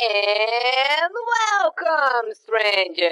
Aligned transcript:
And 0.00 1.12
welcome, 1.58 2.32
stranger! 2.32 3.10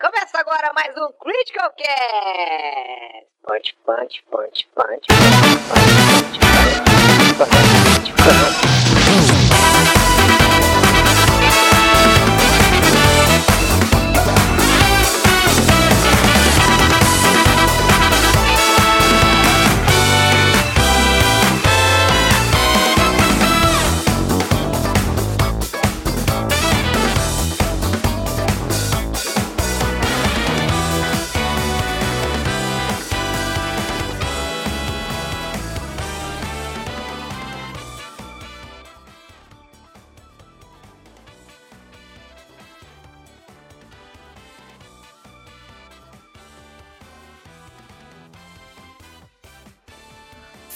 Começa 0.00 0.40
agora 0.40 0.72
mais 0.74 0.96
um 0.96 1.12
Critical 1.12 1.70
Cast! 1.78 3.28
Punch, 3.44 3.76
punch, 3.86 4.24
punch, 4.32 4.68
punch, 4.74 5.06
punch, 5.06 5.58
punch, 5.68 6.40
punch, 7.38 7.48
punch, 7.48 8.12
punch. 8.16 8.71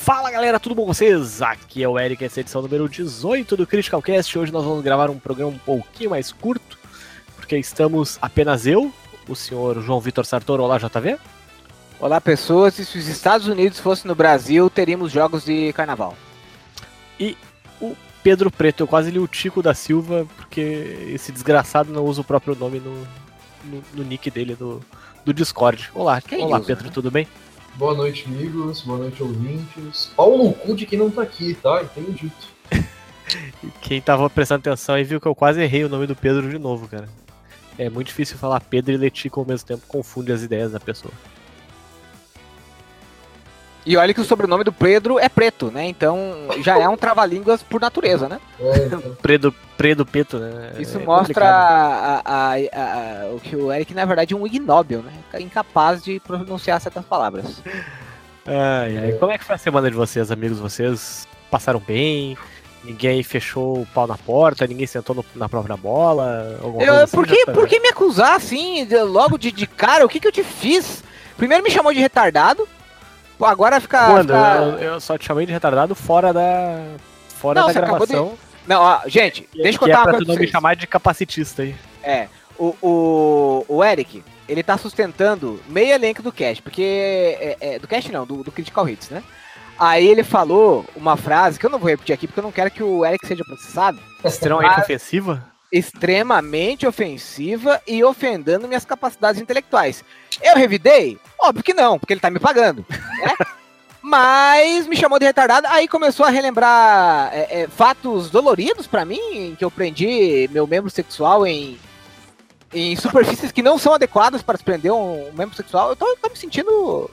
Fala 0.06 0.30
galera, 0.30 0.60
tudo 0.60 0.73
bom 0.73 0.83
com 0.83 0.95
vocês? 0.95 1.42
Aqui 1.42 1.83
é 1.83 1.88
o 1.88 1.98
Eric, 1.98 2.24
essa 2.24 2.38
é 2.38 2.41
a 2.41 2.42
edição 2.42 2.62
número 2.62 2.88
18 2.88 3.56
do 3.56 3.66
Critical 3.66 4.01
Cast. 4.01 4.38
Hoje 4.38 4.52
nós 4.52 4.62
vamos 4.65 4.84
gravar 4.84 5.10
um 5.10 5.19
programa 5.19 5.51
um 5.51 5.59
pouquinho 5.59 6.10
mais 6.10 6.30
curto, 6.30 6.79
porque 7.34 7.59
estamos 7.59 8.16
apenas 8.23 8.68
eu, 8.68 8.95
o 9.29 9.34
senhor 9.34 9.82
João 9.82 9.99
Vitor 9.99 10.24
Sartor, 10.24 10.60
olá 10.60 10.79
JV. 10.79 11.18
Olá 11.99 12.21
pessoas, 12.21 12.79
e 12.79 12.84
se 12.84 12.96
os 12.96 13.09
Estados 13.09 13.49
Unidos 13.49 13.80
fossem 13.80 14.07
no 14.07 14.15
Brasil, 14.15 14.71
teríamos 14.71 15.10
jogos 15.10 15.45
de 15.45 15.73
carnaval. 15.73 16.16
E 17.18 17.37
o 17.80 17.96
Pedro 18.23 18.49
Preto, 18.49 18.84
eu 18.84 18.87
quase 18.87 19.10
li 19.10 19.18
o 19.18 19.27
Tico 19.27 19.60
da 19.60 19.74
Silva, 19.74 20.24
porque 20.37 21.10
esse 21.12 21.32
desgraçado 21.32 21.93
não 21.93 22.04
usa 22.04 22.21
o 22.21 22.24
próprio 22.24 22.54
nome 22.54 22.79
no, 22.79 22.95
no, 23.65 23.82
no 23.93 24.04
nick 24.04 24.30
dele 24.30 24.54
do, 24.54 24.80
do 25.24 25.34
Discord. 25.34 25.90
Olá, 25.93 26.21
Quem 26.21 26.45
olá 26.45 26.59
usa, 26.59 26.66
Pedro, 26.68 26.84
né? 26.84 26.90
tudo 26.95 27.10
bem? 27.10 27.27
Boa 27.77 27.93
noite, 27.93 28.24
amigos. 28.27 28.80
Boa 28.80 28.99
noite, 28.99 29.23
ouvintes. 29.23 30.10
Pau 30.16 30.38
no 30.38 30.51
cu 30.55 30.74
de 30.74 30.87
quem 30.87 30.99
não 30.99 31.10
tá 31.10 31.21
aqui, 31.21 31.55
tá? 31.55 31.83
E 31.83 31.87
tenho 31.88 32.10
dito. 32.10 32.49
E 33.63 33.66
Quem 33.83 34.01
tava 34.01 34.30
prestando 34.30 34.60
atenção 34.60 34.95
aí 34.95 35.05
viu 35.05 35.21
que 35.21 35.29
eu 35.29 35.35
quase 35.35 35.60
errei 35.60 35.85
o 35.85 35.88
nome 35.88 36.07
do 36.07 36.16
Pedro 36.16 36.49
de 36.49 36.59
novo, 36.59 36.88
cara. 36.88 37.07
É 37.79 37.91
muito 37.91 38.07
difícil 38.07 38.38
falar 38.38 38.60
Pedro 38.60 38.95
e 38.95 38.96
Letico 38.96 39.41
ao 39.41 39.46
mesmo 39.46 39.66
tempo, 39.66 39.83
confunde 39.87 40.33
as 40.33 40.43
ideias 40.43 40.73
da 40.73 40.80
pessoa. 40.80 41.13
E 43.87 43.96
olha 43.96 44.12
que 44.12 44.20
o 44.20 44.24
sobrenome 44.24 44.65
do 44.65 44.73
Pedro 44.73 45.16
é 45.16 45.29
preto, 45.29 45.70
né? 45.70 45.87
Então 45.87 46.18
já 46.60 46.76
é 46.76 46.88
um 46.88 46.96
trava-línguas 46.96 47.62
por 47.62 47.80
natureza, 47.80 48.28
né? 48.28 48.40
É, 48.59 48.78
então, 48.87 49.01
Predo, 49.23 49.54
Predo 49.76 50.04
Peto, 50.04 50.38
né? 50.40 50.73
Isso 50.78 50.98
É 50.98 51.04
mostra 51.04 51.46
a- 51.48 52.23
a- 52.24 52.54
a- 52.54 53.26
o 53.32 53.38
que 53.38 53.54
o 53.54 53.73
Eric, 53.73 53.95
na 53.95 54.04
verdade, 54.04 54.34
é 54.34 54.37
um 54.37 54.45
ignóbil, 54.45 55.02
né? 55.02 55.12
Incapaz 55.40 56.02
de 56.02 56.18
pronunciar 56.18 56.80
certas 56.80 57.04
palavras. 57.04 57.62
Ai, 58.45 58.98
ai. 58.98 59.12
Como 59.20 59.30
é 59.32 59.38
que 59.38 59.45
foi 59.45 59.54
a 59.54 59.59
semana 59.59 59.88
de 59.90 59.96
vocês, 59.96 60.30
amigos? 60.30 60.59
Vocês 60.59 61.26
passaram 61.50 61.80
bem? 61.80 62.37
Ninguém 62.84 63.23
fechou 63.23 63.82
o 63.82 63.87
pau 63.95 64.06
na 64.06 64.16
porta? 64.16 64.66
Ninguém 64.66 64.87
sentou 64.87 65.15
no- 65.16 65.25
na 65.34 65.48
própria 65.48 65.76
bola? 65.76 66.56
Alguma 66.62 66.84
Eu- 66.84 66.94
assim, 67.04 67.16
por, 67.16 67.26
que, 67.26 67.34
JV? 67.44 67.53
por 67.53 67.66
que 67.69 67.81
me 67.81 67.88
acusar 67.88 68.34
assim, 68.34 68.84
de- 68.84 69.00
logo 69.03 69.37
de, 69.37 69.50
de 69.50 69.66
cara? 69.66 70.04
O 70.04 70.09
que, 70.09 70.21
que 70.21 70.26
eu 70.28 70.32
te 70.32 70.44
fiz? 70.44 71.03
Primeiro 71.37 71.62
me 71.65 71.71
chamou 71.71 71.93
de 71.93 71.98
retardado, 72.00 72.66
pô, 73.39 73.45
agora 73.45 73.81
fica. 73.81 74.07
Quando? 74.07 74.33
fica- 74.33 74.57
Eu, 74.85 74.93
eu 74.95 75.01
só 75.01 75.17
te 75.19 75.25
chamei 75.27 75.47
de 75.47 75.53
retardado 75.53 75.95
fora 75.95 76.33
da. 76.33 76.79
Fora 77.29 77.61
Não, 77.61 77.67
da 77.69 77.73
você 77.73 77.79
acabou 77.79 78.07
de- 78.07 78.13
gravação. 78.13 78.39
Não, 78.67 78.83
ó, 78.83 79.01
gente, 79.07 79.49
deixa 79.55 79.69
eu 79.69 79.73
que 79.73 79.79
contar 79.79 79.93
é 79.93 79.97
uma 79.99 80.03
pra 80.05 80.13
coisa 80.15 80.25
tu 80.25 80.29
não 80.35 80.41
me 80.41 80.49
chamar 80.49 80.75
de 80.77 80.87
capacitista 80.87 81.63
aí. 81.63 81.75
É, 82.03 82.27
o, 82.59 82.75
o, 82.83 83.65
o 83.69 83.85
Eric, 83.85 84.25
ele 84.49 84.63
tá 84.63 84.77
sustentando 84.77 85.61
meio 85.69 85.93
elenco 85.95 86.23
do 86.23 86.33
cast, 86.33 86.63
porque. 86.63 86.83
é- 87.41 87.57
é, 87.61 87.79
do 87.79 87.87
cast 87.87 88.11
não, 88.11 88.27
do, 88.27 88.43
do 88.43 88.51
Critical 88.51 88.89
Hits, 88.89 89.11
né? 89.11 89.23
Aí 89.79 90.07
ele 90.07 90.25
falou 90.25 90.87
uma 90.97 91.17
frase 91.19 91.59
que 91.61 91.67
eu 91.67 91.71
não 91.71 91.79
vou 91.79 91.91
repetir 91.91 92.15
aqui 92.15 92.27
porque 92.27 92.41
eu 92.41 92.45
não 92.45 92.51
quero 92.53 92.71
que 92.71 92.83
o 92.83 93.05
Eric 93.05 93.27
seja 93.27 93.45
processado. 93.45 93.99
Extremamente 94.25 94.81
ofensiva? 94.81 95.45
Extremamente 95.76 96.87
ofensiva 96.87 97.81
e 97.87 98.03
ofendendo 98.03 98.66
minhas 98.69 98.84
capacidades 98.84 99.41
intelectuais. 99.41 100.03
Eu 100.42 100.56
revidei? 100.56 101.19
Óbvio 101.38 101.62
que 101.64 101.75
não, 101.75 101.98
porque 101.98 102.12
ele 102.12 102.20
tá 102.20 102.31
me 102.31 102.38
pagando. 102.41 102.84
né? 102.88 103.32
Mas 104.00 104.87
me 104.87 104.97
chamou 104.97 105.19
de 105.19 105.26
retardado, 105.26 105.66
aí 105.66 105.88
começou 105.88 106.25
a 106.25 106.31
relembrar 106.31 107.28
é, 107.32 107.62
é, 107.62 107.69
fatos 107.69 108.31
doloridos 108.31 108.87
pra 108.87 109.04
mim, 109.04 109.19
em 109.32 109.54
que 109.56 109.64
eu 109.64 109.70
prendi 109.70 110.48
meu 110.53 110.64
membro 110.64 110.88
sexual 110.88 111.44
em, 111.44 111.76
em 112.72 112.94
superfícies 112.94 113.50
que 113.50 113.62
não 113.62 113.76
são 113.76 113.94
adequadas 113.94 114.43
para 114.43 114.56
se 114.56 114.62
prender 114.62 114.93
um 114.93 115.32
membro 115.32 115.56
sexual. 115.56 115.88
Eu 115.91 115.97
tô, 115.97 116.16
tô 116.22 116.28
me 116.28 116.37
sentindo. 116.37 117.10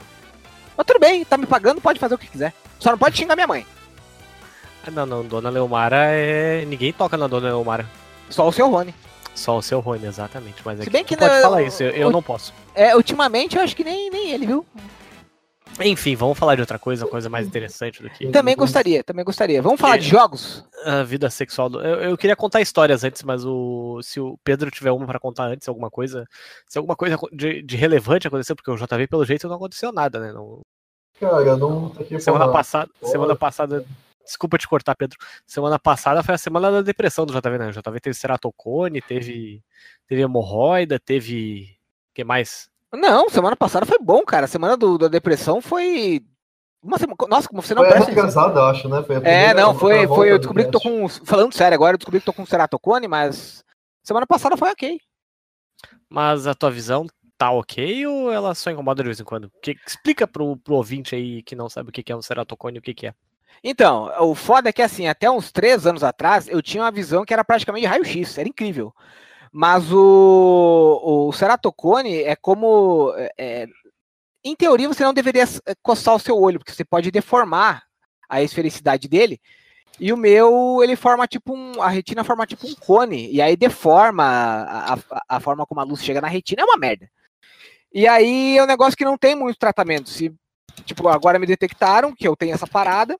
Mas 0.77 0.85
tudo 0.85 0.99
bem, 0.99 1.25
tá 1.25 1.35
me 1.35 1.47
pagando, 1.47 1.81
pode 1.81 1.99
fazer 1.99 2.13
o 2.13 2.17
que 2.17 2.27
quiser. 2.27 2.53
Só 2.79 2.91
não 2.91 2.97
pode 2.97 3.17
xingar 3.17 3.35
minha 3.35 3.47
mãe. 3.47 3.65
Ah, 4.85 4.91
Não, 4.91 5.05
não, 5.05 5.23
Dona 5.25 5.49
Leomara 5.49 5.97
é. 6.11 6.63
Ninguém 6.65 6.93
toca 6.93 7.17
na 7.17 7.25
Dona 7.25 7.47
Leomara. 7.47 7.89
Só 8.29 8.47
o 8.47 8.51
seu 8.51 8.69
Rony. 8.69 8.93
Só 9.35 9.57
o 9.57 9.61
seu 9.61 9.79
Rony, 9.79 10.05
exatamente. 10.05 10.61
Mas 10.63 10.79
é 10.79 10.83
Se 10.83 10.89
que 10.89 10.93
bem 10.93 11.03
tu 11.03 11.07
que 11.09 11.17
pode 11.17 11.33
não- 11.33 11.41
falar 11.41 11.63
isso, 11.63 11.81
eu, 11.83 11.89
eu 11.91 12.07
o- 12.07 12.11
não 12.11 12.21
posso. 12.23 12.53
É, 12.75 12.95
ultimamente 12.95 13.55
eu 13.55 13.61
acho 13.63 13.75
que 13.75 13.83
nem, 13.83 14.09
nem 14.09 14.31
ele, 14.31 14.45
viu? 14.45 14.65
Enfim, 15.79 16.15
vamos 16.15 16.37
falar 16.37 16.53
de 16.53 16.61
outra 16.61 16.77
coisa, 16.77 17.07
coisa 17.07 17.29
mais 17.29 17.47
interessante 17.47 18.03
do 18.03 18.07
que 18.07 18.27
Também 18.27 18.55
gostaria, 18.55 19.03
também 19.03 19.25
gostaria. 19.25 19.59
Vamos 19.59 19.81
falar 19.81 19.97
de 19.97 20.05
É. 20.07 20.09
jogos? 20.11 20.63
a 20.85 21.01
vida 21.01 21.29
sexual. 21.29 21.69
Do... 21.69 21.79
Eu, 21.81 22.11
eu 22.11 22.17
queria 22.17 22.35
contar 22.35 22.59
histórias 22.61 23.03
antes, 23.05 23.23
mas 23.23 23.43
o 23.45 24.01
se 24.03 24.19
o 24.19 24.37
Pedro 24.43 24.69
tiver 24.69 24.91
uma 24.91 25.05
pra 25.07 25.17
contar 25.17 25.45
antes, 25.45 25.67
alguma 25.67 25.89
coisa, 25.89 26.27
se 26.67 26.77
alguma 26.77 26.93
coisa 26.95 27.17
de, 27.31 27.61
de 27.63 27.77
relevante 27.77 28.27
aconteceu, 28.27 28.53
porque 28.55 28.69
o 28.69 28.75
JV 28.75 29.07
pelo 29.07 29.23
jeito 29.25 29.47
não 29.47 29.55
aconteceu 29.55 29.91
nada, 29.93 30.19
né? 30.19 30.31
Não- 30.33 30.61
cara, 31.19 31.55
não 31.55 31.89
tá 31.89 32.03
Semana 32.19 32.51
passada, 32.51 32.91
semana 33.01 33.33
passada, 33.35 33.85
desculpa 34.23 34.57
te 34.57 34.67
cortar, 34.67 34.95
Pedro. 34.95 35.17
Semana 35.45 35.77
passada 35.77 36.23
foi 36.23 36.35
a 36.35 36.37
semana 36.37 36.71
da 36.71 36.81
depressão 36.81 37.25
do 37.25 37.33
JV, 37.33 37.57
né? 37.57 37.67
O 37.67 37.71
JV 37.71 37.99
teve 37.99 38.13
ceratocone, 38.15 39.01
teve 39.01 39.63
teve 40.07 40.21
hemorroida, 40.21 40.99
teve 40.99 41.77
o 42.11 42.13
que 42.13 42.23
mais? 42.23 42.69
Não, 42.93 43.29
semana 43.29 43.55
passada 43.55 43.85
foi 43.85 43.97
bom, 43.99 44.23
cara. 44.23 44.45
Semana 44.47 44.77
do, 44.77 44.97
da 44.97 45.07
depressão 45.07 45.61
foi. 45.61 46.23
Uma 46.81 46.99
semana. 46.99 47.15
Nossa, 47.27 47.47
como 47.47 47.61
você 47.61 47.73
não 47.73 47.81
Foi 47.81 47.91
presta 47.91 48.11
atenção. 48.11 48.25
retrasada, 48.27 48.63
acho, 48.69 48.89
né? 48.89 49.01
Foi 49.03 49.15
a 49.15 49.19
É, 49.19 49.53
não, 49.53 49.73
foi, 49.73 50.03
a 50.03 50.07
foi. 50.07 50.31
Eu 50.31 50.37
descobri 50.37 50.65
que 50.65 50.71
tô 50.71 50.79
com. 50.79 51.07
Falando 51.09 51.53
sério 51.53 51.73
agora, 51.73 51.95
eu 51.95 51.97
descobri 51.97 52.19
que 52.19 52.25
tô 52.25 52.33
com 52.33 52.45
ceratocone, 52.45 53.07
mas. 53.07 53.63
Semana 54.03 54.27
passada 54.27 54.57
foi 54.57 54.69
ok. 54.69 54.99
Mas 56.09 56.45
a 56.45 56.53
tua 56.53 56.69
visão 56.69 57.07
tá 57.37 57.51
ok 57.51 58.05
ou 58.05 58.31
ela 58.31 58.53
só 58.53 58.69
incomoda 58.69 59.01
de 59.01 59.07
vez 59.07 59.19
em 59.19 59.23
quando? 59.23 59.51
Que, 59.61 59.75
explica 59.87 60.27
pro, 60.27 60.57
pro 60.57 60.75
ouvinte 60.75 61.15
aí 61.15 61.41
que 61.41 61.55
não 61.55 61.69
sabe 61.69 61.89
o 61.89 61.91
que 61.91 62.03
que 62.03 62.11
é 62.11 62.15
um 62.15 62.21
ceratocone 62.21 62.77
e 62.77 62.79
o 62.79 62.81
que 62.81 62.93
que 62.93 63.07
é. 63.07 63.13
Então, 63.63 64.11
o 64.19 64.35
foda 64.35 64.69
é 64.69 64.73
que 64.73 64.81
assim, 64.81 65.07
até 65.07 65.29
uns 65.29 65.51
três 65.51 65.85
anos 65.85 66.03
atrás, 66.03 66.47
eu 66.47 66.61
tinha 66.61 66.83
uma 66.83 66.91
visão 66.91 67.25
que 67.25 67.33
era 67.33 67.43
praticamente 67.43 67.85
raio-x, 67.85 68.37
era 68.37 68.47
incrível. 68.47 68.93
Mas 69.51 69.91
o, 69.91 71.27
o 71.29 71.31
ceratocone 71.33 72.23
é 72.23 72.35
como. 72.35 73.13
é, 73.17 73.31
é, 73.37 73.67
em 74.43 74.55
teoria, 74.55 74.87
você 74.87 75.03
não 75.03 75.13
deveria 75.13 75.43
s- 75.43 75.61
coçar 75.81 76.15
o 76.15 76.19
seu 76.19 76.37
olho, 76.37 76.59
porque 76.59 76.71
você 76.73 76.83
pode 76.83 77.11
deformar 77.11 77.83
a 78.27 78.41
esfericidade 78.41 79.07
dele. 79.07 79.39
E 79.99 80.11
o 80.11 80.17
meu, 80.17 80.79
ele 80.81 80.95
forma 80.95 81.27
tipo 81.27 81.53
um. 81.55 81.81
A 81.81 81.87
retina 81.89 82.23
forma 82.23 82.47
tipo 82.47 82.67
um 82.67 82.73
cone. 82.75 83.31
E 83.31 83.41
aí 83.41 83.55
deforma 83.55 84.23
a, 84.23 84.93
a, 84.95 84.97
a 85.29 85.39
forma 85.39 85.65
como 85.67 85.79
a 85.81 85.83
luz 85.83 86.03
chega 86.03 86.19
na 86.19 86.27
retina. 86.27 86.63
É 86.63 86.65
uma 86.65 86.77
merda. 86.77 87.09
E 87.93 88.07
aí 88.07 88.57
é 88.57 88.63
um 88.63 88.67
negócio 88.67 88.97
que 88.97 89.05
não 89.05 89.17
tem 89.17 89.35
muito 89.35 89.59
tratamento. 89.59 90.09
Se, 90.09 90.33
tipo, 90.83 91.07
agora 91.07 91.37
me 91.37 91.45
detectaram 91.45 92.13
que 92.13 92.27
eu 92.27 92.35
tenho 92.35 92.55
essa 92.55 92.65
parada. 92.65 93.15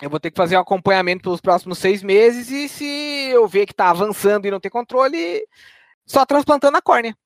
Eu 0.00 0.10
vou 0.10 0.20
ter 0.20 0.30
que 0.30 0.36
fazer 0.36 0.56
um 0.56 0.60
acompanhamento 0.60 1.22
pelos 1.22 1.40
próximos 1.40 1.78
seis 1.78 2.02
meses. 2.02 2.50
E 2.50 2.68
se 2.68 2.84
eu 3.30 3.48
ver 3.48 3.66
que 3.66 3.74
tá 3.74 3.90
avançando 3.90 4.46
e 4.46 4.50
não 4.50 4.60
tem 4.60 4.70
controle, 4.70 5.46
só 6.04 6.24
transplantando 6.26 6.76
a 6.76 6.82
córnea. 6.82 7.16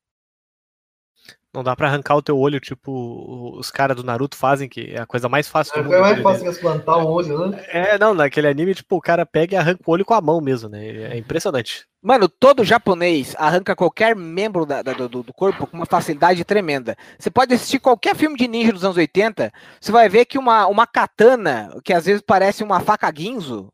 Não 1.53 1.65
dá 1.65 1.75
pra 1.75 1.89
arrancar 1.89 2.15
o 2.15 2.23
teu 2.23 2.39
olho, 2.39 2.61
tipo 2.61 3.57
os 3.59 3.73
caras 3.73 3.97
do 3.97 4.05
Naruto 4.05 4.37
fazem, 4.37 4.69
que 4.69 4.93
é 4.95 5.01
a 5.01 5.07
coisa 5.07 5.29
mais 5.29 5.49
fácil 5.49 5.75
do 5.75 5.81
É, 5.81 5.83
mundo. 5.83 5.95
é 5.95 6.01
mais 6.01 6.17
né? 6.19 6.23
fácil 6.23 6.53
que 6.53 6.61
plantar 6.61 6.97
o 6.99 7.09
olho, 7.09 7.49
né? 7.49 7.65
É, 7.69 7.99
não, 7.99 8.15
naquele 8.15 8.47
anime, 8.47 8.73
tipo, 8.73 8.95
o 8.97 9.01
cara 9.01 9.27
pega 9.27 9.55
e 9.55 9.59
arranca 9.59 9.83
o 9.85 9.91
olho 9.91 10.05
com 10.05 10.15
a 10.15 10.21
mão 10.21 10.41
mesmo, 10.41 10.69
né? 10.69 10.87
É 10.87 11.17
impressionante. 11.19 11.87
Mano, 12.01 12.29
todo 12.29 12.65
japonês 12.65 13.35
arranca 13.37 13.75
qualquer 13.75 14.15
membro 14.15 14.65
da- 14.65 14.81
da- 14.81 14.93
do, 14.93 15.09
do 15.25 15.33
corpo 15.35 15.67
com 15.67 15.77
uma 15.77 15.87
facilidade 15.87 16.45
tremenda. 16.45 16.97
Você 17.19 17.31
pode 17.31 17.53
assistir 17.53 17.81
qualquer 17.81 18.15
filme 18.15 18.37
de 18.39 18.47
ninja 18.47 18.73
dos 18.73 18.85
anos 18.85 18.97
80, 18.97 19.53
você 19.81 19.91
vai 19.91 20.09
ver 20.09 20.27
que 20.27 20.39
uma, 20.39 20.69
uma 20.69 20.87
katana, 20.87 21.77
que 21.85 21.93
às 21.93 22.07
vezes 22.07 22.23
parece 22.25 22.63
uma 22.63 22.79
faca 22.79 23.11
guinzo, 23.11 23.73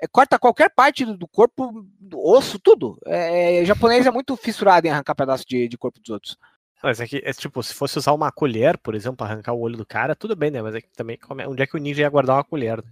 é, 0.00 0.06
corta 0.08 0.38
qualquer 0.38 0.70
parte 0.74 1.04
do, 1.04 1.14
do 1.16 1.28
corpo, 1.28 1.86
do 2.00 2.18
osso, 2.18 2.58
tudo. 2.58 2.98
É, 3.06 3.60
é, 3.60 3.64
japonês 3.66 4.06
é 4.06 4.10
muito 4.10 4.34
fissurado 4.34 4.86
em 4.86 4.90
arrancar 4.90 5.14
pedaço 5.14 5.44
de, 5.46 5.68
de 5.68 5.76
corpo 5.76 6.00
dos 6.00 6.08
outros. 6.10 6.38
Mas 6.82 7.00
é 7.00 7.06
que, 7.06 7.22
é, 7.24 7.32
tipo, 7.32 7.62
se 7.62 7.72
fosse 7.72 7.98
usar 7.98 8.12
uma 8.12 8.32
colher, 8.32 8.76
por 8.78 8.94
exemplo, 8.94 9.18
pra 9.18 9.26
arrancar 9.26 9.52
o 9.52 9.60
olho 9.60 9.76
do 9.76 9.86
cara, 9.86 10.16
tudo 10.16 10.34
bem, 10.34 10.50
né? 10.50 10.60
Mas 10.60 10.74
é 10.74 10.80
que 10.80 10.88
também, 10.90 11.16
como 11.16 11.40
é- 11.40 11.46
onde 11.46 11.62
é 11.62 11.66
que 11.66 11.76
o 11.76 11.78
ninja 11.78 12.02
ia 12.02 12.10
guardar 12.10 12.36
uma 12.36 12.44
colher? 12.44 12.78
né? 12.78 12.90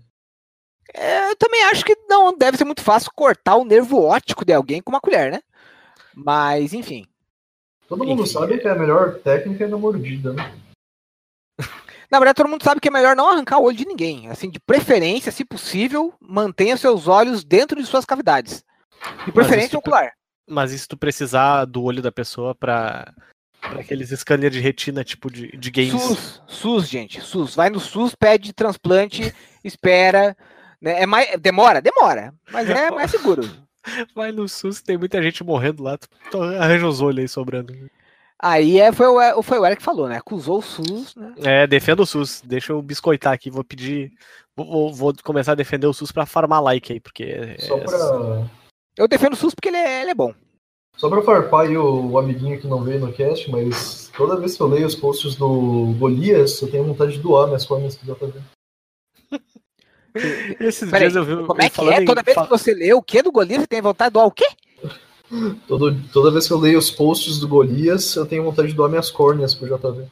É, 0.94 1.30
eu 1.30 1.36
também 1.36 1.64
acho 1.64 1.84
que 1.84 1.96
não 2.08 2.36
deve 2.36 2.56
ser 2.56 2.64
muito 2.64 2.82
fácil 2.82 3.10
cortar 3.14 3.56
o 3.56 3.64
nervo 3.64 4.02
óptico 4.02 4.44
de 4.44 4.52
alguém 4.52 4.80
com 4.80 4.90
uma 4.90 5.00
colher, 5.00 5.30
né? 5.32 5.40
Mas, 6.14 6.72
enfim. 6.72 7.06
Todo 7.88 8.04
mundo 8.04 8.22
Enfim, 8.22 8.32
sabe 8.32 8.58
que 8.58 8.68
a 8.68 8.74
melhor 8.74 9.18
técnica 9.18 9.64
é 9.64 9.68
na 9.68 9.76
mordida, 9.76 10.32
né? 10.32 10.52
Na 12.10 12.18
verdade, 12.18 12.36
todo 12.36 12.48
mundo 12.48 12.64
sabe 12.64 12.80
que 12.80 12.88
é 12.88 12.90
melhor 12.90 13.14
não 13.14 13.30
arrancar 13.30 13.58
o 13.58 13.64
olho 13.64 13.76
de 13.76 13.86
ninguém. 13.86 14.28
Assim, 14.28 14.50
de 14.50 14.58
preferência, 14.58 15.30
se 15.30 15.44
possível, 15.44 16.12
mantenha 16.20 16.76
seus 16.76 17.06
olhos 17.06 17.44
dentro 17.44 17.80
de 17.80 17.86
suas 17.86 18.04
cavidades. 18.04 18.64
De 19.24 19.30
preferência 19.32 19.78
ocular. 19.78 20.12
Mas 20.48 20.72
e 20.72 20.78
se 20.78 20.88
tu 20.88 20.96
precisar 20.96 21.64
do 21.66 21.82
olho 21.84 22.02
da 22.02 22.10
pessoa 22.10 22.52
pra 22.52 23.12
aqueles 23.78 24.10
scanners 24.10 24.52
de 24.52 24.60
retina, 24.60 25.04
tipo 25.04 25.30
de, 25.30 25.48
de 25.56 25.70
games? 25.70 26.00
SUS, 26.02 26.42
SUS, 26.46 26.88
gente, 26.88 27.20
SUS. 27.20 27.54
Vai 27.54 27.70
no 27.70 27.80
SUS, 27.80 28.14
pede 28.14 28.52
transplante, 28.52 29.34
espera. 29.62 30.36
Né? 30.80 31.02
É 31.02 31.06
mais, 31.06 31.38
demora, 31.40 31.80
demora, 31.80 32.32
mas 32.50 32.68
é 32.68 32.90
mais 32.90 33.10
seguro. 33.10 33.42
Vai 34.14 34.32
no 34.32 34.48
SUS, 34.48 34.80
tem 34.82 34.96
muita 34.98 35.22
gente 35.22 35.42
morrendo 35.44 35.82
lá, 35.82 35.98
arranja 36.60 36.86
os 36.86 37.00
olhos 37.00 37.20
aí 37.20 37.28
sobrando. 37.28 37.74
Aí 38.42 38.80
é, 38.80 38.90
foi, 38.90 39.06
o, 39.06 39.42
foi 39.42 39.58
o 39.58 39.66
Eric 39.66 39.78
que 39.80 39.84
falou, 39.84 40.08
né? 40.08 40.16
Acusou 40.16 40.58
o 40.58 40.62
SUS, 40.62 41.14
né? 41.14 41.34
É, 41.44 41.66
defenda 41.66 42.00
o 42.02 42.06
SUS. 42.06 42.40
Deixa 42.42 42.72
eu 42.72 42.80
biscoitar 42.80 43.34
aqui, 43.34 43.50
vou 43.50 43.62
pedir. 43.62 44.12
Vou, 44.56 44.92
vou- 44.92 45.14
começar 45.22 45.52
a 45.52 45.56
defender 45.56 45.86
o 45.86 45.92
SUS 45.92 46.10
pra 46.10 46.24
farmar 46.24 46.62
like 46.62 46.90
aí, 46.92 47.00
porque. 47.00 47.24
é- 47.24 47.56
Só 47.58 47.76
pra, 47.78 48.46
Eu 48.96 49.06
defendo 49.06 49.34
o 49.34 49.36
SUS 49.36 49.54
porque 49.54 49.68
ele 49.68 49.76
é, 49.76 50.00
ele 50.02 50.10
é 50.12 50.14
bom. 50.14 50.34
Só 51.00 51.08
pra 51.08 51.22
farpar 51.22 51.66
aí 51.66 51.76
o, 51.78 52.10
o 52.10 52.18
amiguinho 52.18 52.60
que 52.60 52.66
não 52.66 52.82
veio 52.82 53.00
no 53.00 53.10
cast, 53.12 53.50
mas 53.50 54.10
toda 54.16 54.36
vez 54.38 54.54
que 54.56 54.62
eu 54.62 54.66
leio 54.66 54.86
os 54.86 54.94
posts 54.94 55.34
do 55.34 55.94
Golias, 55.98 56.60
eu 56.60 56.70
tenho 56.70 56.84
vontade 56.84 57.12
de 57.12 57.18
doar 57.20 57.46
minhas 57.46 57.64
córneas 57.64 57.96
pro 57.96 58.14
JV. 58.14 58.38
Esses 60.60 60.90
Peraí, 60.90 61.08
dias 61.10 61.16
eu 61.16 61.24
vi. 61.24 61.46
como 61.46 61.62
é 61.62 61.70
que 61.70 61.80
é? 61.88 62.02
em- 62.02 62.04
Toda 62.04 62.22
vez 62.22 62.36
que 62.36 62.48
você 62.48 62.74
lê 62.74 62.92
o 62.92 63.00
que 63.02 63.22
do 63.22 63.30
Golias, 63.32 63.60
você 63.62 63.66
tem 63.66 63.80
vontade 63.80 64.10
de 64.10 64.14
doar 64.14 64.26
o 64.26 64.30
quê? 64.32 64.46
Todo, 65.68 65.96
toda 66.12 66.30
vez 66.32 66.46
que 66.48 66.52
eu 66.52 66.58
leio 66.58 66.78
os 66.78 66.90
posts 66.90 67.38
do 67.38 67.46
Golias, 67.46 68.16
eu 68.16 68.26
tenho 68.26 68.42
vontade 68.42 68.68
de 68.68 68.74
doar 68.74 68.88
minhas 68.90 69.10
córneas 69.10 69.54
pro 69.54 69.68
JV. 69.68 70.06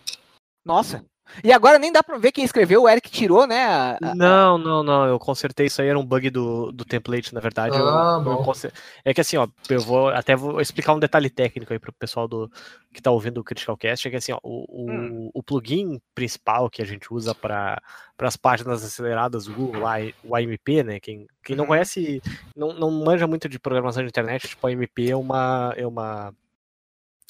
Nossa. 0.64 1.04
E 1.44 1.52
agora 1.52 1.78
nem 1.78 1.92
dá 1.92 2.02
pra 2.02 2.18
ver 2.18 2.32
quem 2.32 2.44
escreveu, 2.44 2.82
o 2.82 2.88
Eric 2.88 3.10
tirou, 3.10 3.46
né? 3.46 3.64
a- 3.64 3.98
a- 4.02 4.14
Não, 4.14 4.56
não, 4.58 4.82
não, 4.82 5.06
eu 5.06 5.18
consertei 5.18 5.66
isso 5.66 5.80
aí, 5.82 5.88
era 5.88 5.98
um 5.98 6.04
bug 6.04 6.30
do, 6.30 6.72
do 6.72 6.84
template, 6.84 7.34
na 7.34 7.40
verdade. 7.40 7.76
eu- 7.76 7.88
Ah, 7.88 8.16
eu 8.18 8.24
bom. 8.24 8.42
conser- 8.42 8.72
É 9.04 9.12
que 9.14 9.20
assim, 9.20 9.36
ó, 9.36 9.46
eu 9.68 9.80
vou 9.80 10.08
até 10.08 10.34
vou 10.34 10.60
explicar 10.60 10.94
um 10.94 10.98
detalhe 10.98 11.28
técnico 11.30 11.72
aí 11.72 11.78
pro 11.78 11.92
pessoal 11.92 12.26
do, 12.26 12.50
que 12.92 13.02
tá 13.02 13.10
ouvindo 13.10 13.38
o 13.38 13.44
Critical 13.44 13.76
Cast, 13.76 14.06
é 14.06 14.10
que 14.10 14.16
assim, 14.16 14.32
ó, 14.32 14.38
o, 14.42 14.64
o, 14.68 14.90
Hum. 14.90 15.30
o 15.34 15.42
plugin 15.42 16.00
principal 16.14 16.68
que 16.70 16.82
a 16.82 16.84
gente 16.84 17.12
usa 17.12 17.34
para 17.34 17.80
as 18.18 18.36
páginas 18.36 18.82
aceleradas 18.84 19.44
do 19.44 19.54
Google, 19.54 19.82
lá, 19.82 19.94
o 20.22 20.34
AMP, 20.36 20.82
né, 20.82 20.98
quem, 21.00 21.26
quem 21.44 21.54
não 21.56 21.64
Uhum. 21.64 21.68
conhece, 21.68 22.20
não, 22.56 22.72
não 22.72 22.90
manja 22.90 23.26
muito 23.26 23.48
de 23.48 23.58
programação 23.58 24.02
de 24.02 24.08
internet, 24.08 24.48
tipo, 24.48 24.66
o 24.66 24.70
AMP 24.70 25.10
é 25.10 25.16
uma, 25.16 25.72
é 25.76 25.86
uma, 25.86 26.34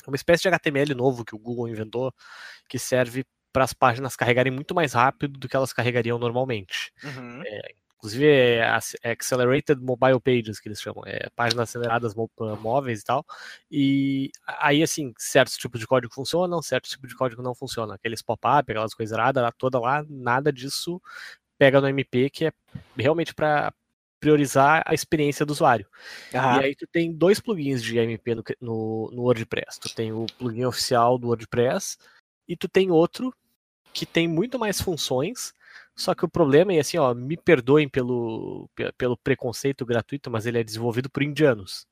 uma 0.06 0.16
espécie 0.16 0.42
de 0.42 0.48
HTML 0.48 0.94
novo 0.94 1.24
que 1.24 1.34
o 1.34 1.38
Google 1.38 1.68
inventou, 1.68 2.12
que 2.68 2.78
serve 2.78 3.24
para 3.52 3.64
as 3.64 3.72
páginas 3.72 4.16
carregarem 4.16 4.52
muito 4.52 4.74
mais 4.74 4.92
rápido 4.92 5.38
do 5.38 5.48
que 5.48 5.56
elas 5.56 5.72
carregariam 5.72 6.18
normalmente. 6.18 6.92
Uhum. 7.02 7.42
Inclusive 7.98 8.26
é 8.26 8.78
é 9.02 9.10
Accelerated 9.10 9.82
Mobile 9.82 10.20
Pages, 10.20 10.60
que 10.60 10.68
eles 10.68 10.80
chamam, 10.80 11.02
é 11.04 11.28
páginas 11.34 11.68
aceleradas 11.68 12.14
móveis 12.60 13.00
e 13.00 13.04
tal. 13.04 13.26
E 13.70 14.30
aí, 14.46 14.82
assim, 14.82 15.12
certos 15.18 15.56
tipos 15.56 15.80
de 15.80 15.86
código 15.86 16.14
funcionam, 16.14 16.62
certos 16.62 16.92
tipos 16.92 17.08
de 17.08 17.16
código 17.16 17.42
não 17.42 17.56
funcionam. 17.56 17.94
Aqueles 17.94 18.22
pop-up, 18.22 18.70
aquelas 18.70 18.94
coisas 18.94 19.16
erradas, 19.16 19.42
lá, 19.42 19.50
toda 19.50 19.80
lá, 19.80 20.04
nada 20.08 20.52
disso 20.52 21.02
pega 21.58 21.80
no 21.80 21.88
MP, 21.88 22.30
que 22.30 22.46
é 22.46 22.52
realmente 22.96 23.34
para 23.34 23.74
priorizar 24.20 24.82
a 24.86 24.94
experiência 24.94 25.44
do 25.44 25.50
usuário. 25.50 25.86
E 26.60 26.64
aí 26.66 26.76
tu 26.76 26.86
tem 26.86 27.12
dois 27.12 27.40
plugins 27.40 27.82
de 27.82 27.98
AMP 27.98 28.34
no, 28.34 28.44
no, 28.60 29.10
no 29.12 29.22
WordPress. 29.22 29.80
Tu 29.80 29.94
tem 29.94 30.12
o 30.12 30.26
plugin 30.38 30.64
oficial 30.64 31.18
do 31.18 31.28
WordPress 31.28 31.98
e 32.48 32.56
tu 32.56 32.68
tem 32.68 32.90
outro 32.90 33.34
que 33.92 34.06
tem 34.06 34.28
muito 34.28 34.58
mais 34.58 34.80
funções. 34.80 35.52
Só 35.96 36.14
que 36.14 36.24
o 36.24 36.28
problema 36.28 36.72
é 36.72 36.78
assim, 36.80 36.96
ó, 36.98 37.12
me 37.14 37.36
perdoem 37.36 37.88
pelo, 37.88 38.68
pe- 38.74 38.92
pelo 38.92 39.16
preconceito 39.16 39.84
gratuito, 39.84 40.30
mas 40.30 40.46
ele 40.46 40.58
é 40.58 40.64
desenvolvido 40.64 41.10
por 41.10 41.22
indianos. 41.22 41.86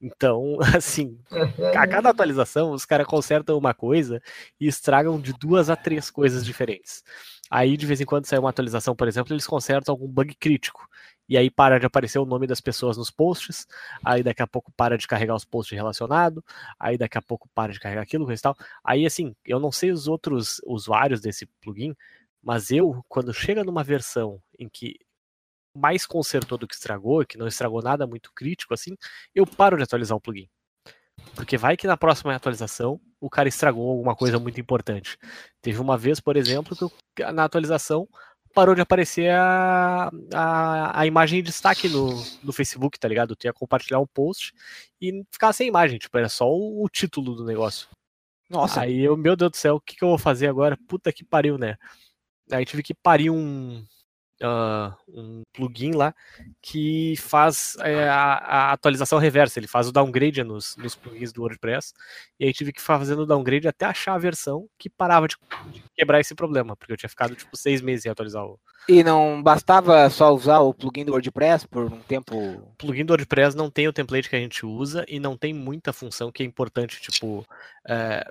Então, 0.00 0.56
assim, 0.76 1.18
a 1.74 1.86
cada 1.86 2.10
atualização 2.10 2.72
os 2.72 2.86
caras 2.86 3.06
consertam 3.06 3.58
uma 3.58 3.74
coisa 3.74 4.22
e 4.60 4.66
estragam 4.66 5.20
de 5.20 5.32
duas 5.34 5.70
a 5.70 5.76
três 5.76 6.10
coisas 6.10 6.44
diferentes. 6.44 7.02
Aí, 7.50 7.76
de 7.76 7.86
vez 7.86 8.00
em 8.00 8.06
quando 8.06 8.26
sai 8.26 8.38
uma 8.38 8.50
atualização, 8.50 8.96
por 8.96 9.08
exemplo, 9.08 9.32
eles 9.34 9.46
consertam 9.46 9.92
algum 9.92 10.08
bug 10.08 10.34
crítico. 10.36 10.88
E 11.30 11.38
aí 11.38 11.48
para 11.48 11.78
de 11.78 11.86
aparecer 11.86 12.18
o 12.18 12.26
nome 12.26 12.44
das 12.44 12.60
pessoas 12.60 12.96
nos 12.96 13.08
posts, 13.08 13.64
aí 14.04 14.20
daqui 14.20 14.42
a 14.42 14.48
pouco 14.48 14.72
para 14.72 14.98
de 14.98 15.06
carregar 15.06 15.36
os 15.36 15.44
posts 15.44 15.76
relacionados, 15.76 16.42
aí 16.78 16.98
daqui 16.98 17.16
a 17.16 17.22
pouco 17.22 17.48
para 17.54 17.72
de 17.72 17.78
carregar 17.78 18.02
aquilo, 18.02 18.26
coisa 18.26 18.40
e 18.40 18.42
tal. 18.42 18.56
Aí, 18.82 19.06
assim, 19.06 19.34
eu 19.44 19.60
não 19.60 19.70
sei 19.70 19.92
os 19.92 20.08
outros 20.08 20.60
usuários 20.66 21.20
desse 21.20 21.46
plugin, 21.62 21.94
mas 22.42 22.72
eu, 22.72 23.04
quando 23.08 23.32
chega 23.32 23.62
numa 23.62 23.84
versão 23.84 24.42
em 24.58 24.68
que 24.68 24.98
mais 25.72 26.04
consertou 26.04 26.58
do 26.58 26.66
que 26.66 26.74
estragou, 26.74 27.24
que 27.24 27.38
não 27.38 27.46
estragou 27.46 27.80
nada 27.80 28.08
muito 28.08 28.32
crítico, 28.34 28.74
assim, 28.74 28.96
eu 29.32 29.46
paro 29.46 29.76
de 29.76 29.84
atualizar 29.84 30.16
o 30.16 30.20
plugin. 30.20 30.48
Porque 31.36 31.56
vai 31.56 31.76
que 31.76 31.86
na 31.86 31.96
próxima 31.96 32.34
atualização 32.34 33.00
o 33.20 33.30
cara 33.30 33.48
estragou 33.48 33.88
alguma 33.88 34.16
coisa 34.16 34.38
muito 34.38 34.60
importante. 34.60 35.16
Teve 35.62 35.78
uma 35.80 35.96
vez, 35.96 36.18
por 36.18 36.36
exemplo, 36.36 36.76
que 36.76 37.22
eu- 37.22 37.32
na 37.32 37.44
atualização 37.44 38.08
parou 38.54 38.74
de 38.74 38.80
aparecer 38.80 39.30
a, 39.30 40.10
a, 40.34 41.00
a 41.00 41.06
imagem 41.06 41.40
em 41.40 41.42
destaque 41.42 41.88
no, 41.88 42.22
no 42.42 42.52
Facebook, 42.52 42.98
tá 42.98 43.08
ligado? 43.08 43.36
Tu 43.36 43.44
ia 43.44 43.52
compartilhar 43.52 44.00
um 44.00 44.06
post 44.06 44.52
e 45.00 45.24
ficava 45.30 45.52
sem 45.52 45.68
imagem, 45.68 45.98
tipo, 45.98 46.16
era 46.16 46.28
só 46.28 46.48
o, 46.48 46.84
o 46.84 46.88
título 46.88 47.34
do 47.34 47.44
negócio. 47.44 47.88
Nossa. 48.48 48.80
Aí 48.80 49.00
eu, 49.00 49.16
meu 49.16 49.36
Deus 49.36 49.52
do 49.52 49.56
céu, 49.56 49.76
o 49.76 49.80
que, 49.80 49.96
que 49.96 50.04
eu 50.04 50.08
vou 50.08 50.18
fazer 50.18 50.48
agora? 50.48 50.76
Puta 50.88 51.12
que 51.12 51.24
pariu, 51.24 51.56
né? 51.56 51.76
Aí 52.50 52.64
tive 52.64 52.82
que 52.82 52.92
parir 52.92 53.30
um, 53.30 53.84
ah, 54.42 54.96
um 55.08 55.42
plugin 55.52 55.92
lá 55.92 56.14
que 56.62 57.14
faz 57.16 57.76
é, 57.80 58.08
a, 58.08 58.34
a 58.34 58.72
atualização 58.72 59.18
reversa. 59.18 59.58
Ele 59.58 59.66
faz 59.66 59.88
o 59.88 59.92
downgrade 59.92 60.42
nos, 60.42 60.76
nos 60.76 60.94
plugins 60.94 61.32
do 61.32 61.42
WordPress. 61.42 61.92
E 62.38 62.46
aí 62.46 62.52
tive 62.52 62.72
que 62.72 62.80
fazer 62.80 63.18
o 63.18 63.26
downgrade 63.26 63.68
até 63.68 63.86
achar 63.86 64.14
a 64.14 64.18
versão 64.18 64.68
que 64.78 64.88
parava 64.88 65.28
de, 65.28 65.36
de 65.72 65.82
quebrar 65.94 66.20
esse 66.20 66.34
problema. 66.34 66.76
Porque 66.76 66.92
eu 66.92 66.96
tinha 66.96 67.10
ficado 67.10 67.34
tipo 67.36 67.56
seis 67.56 67.80
meses 67.80 68.02
sem 68.02 68.12
atualizar 68.12 68.44
o 68.44 68.58
E 68.88 69.04
não 69.04 69.42
bastava 69.42 70.08
só 70.08 70.34
usar 70.34 70.60
o 70.60 70.72
plugin 70.72 71.04
do 71.04 71.12
WordPress 71.12 71.66
por 71.68 71.84
um 71.84 72.00
tempo. 72.00 72.36
o 72.36 72.74
plugin 72.78 73.04
do 73.04 73.10
WordPress 73.10 73.56
não 73.56 73.70
tem 73.70 73.88
o 73.88 73.92
template 73.92 74.28
que 74.28 74.36
a 74.36 74.40
gente 74.40 74.64
usa 74.64 75.04
e 75.06 75.20
não 75.20 75.36
tem 75.36 75.52
muita 75.52 75.92
função 75.92 76.32
que 76.32 76.42
é 76.42 76.46
importante, 76.46 77.00
tipo, 77.00 77.46
é, 77.86 78.24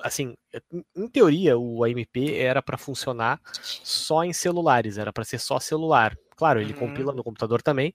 assim, 0.00 0.34
em- 0.72 0.84
em 0.96 1.08
teoria 1.08 1.58
o 1.58 1.84
AMP 1.84 2.34
era 2.36 2.62
para 2.62 2.76
funcionar 2.78 3.40
só 3.82 4.24
em 4.24 4.32
celulares, 4.32 4.98
era 4.98 5.12
para 5.12 5.24
ser 5.24 5.38
só 5.38 5.58
celular. 5.60 6.16
Claro, 6.36 6.60
ele 6.60 6.70
Uhum. 6.70 6.74
compila 6.74 7.12
no 7.14 7.22
computador 7.22 7.62
também, 7.62 7.94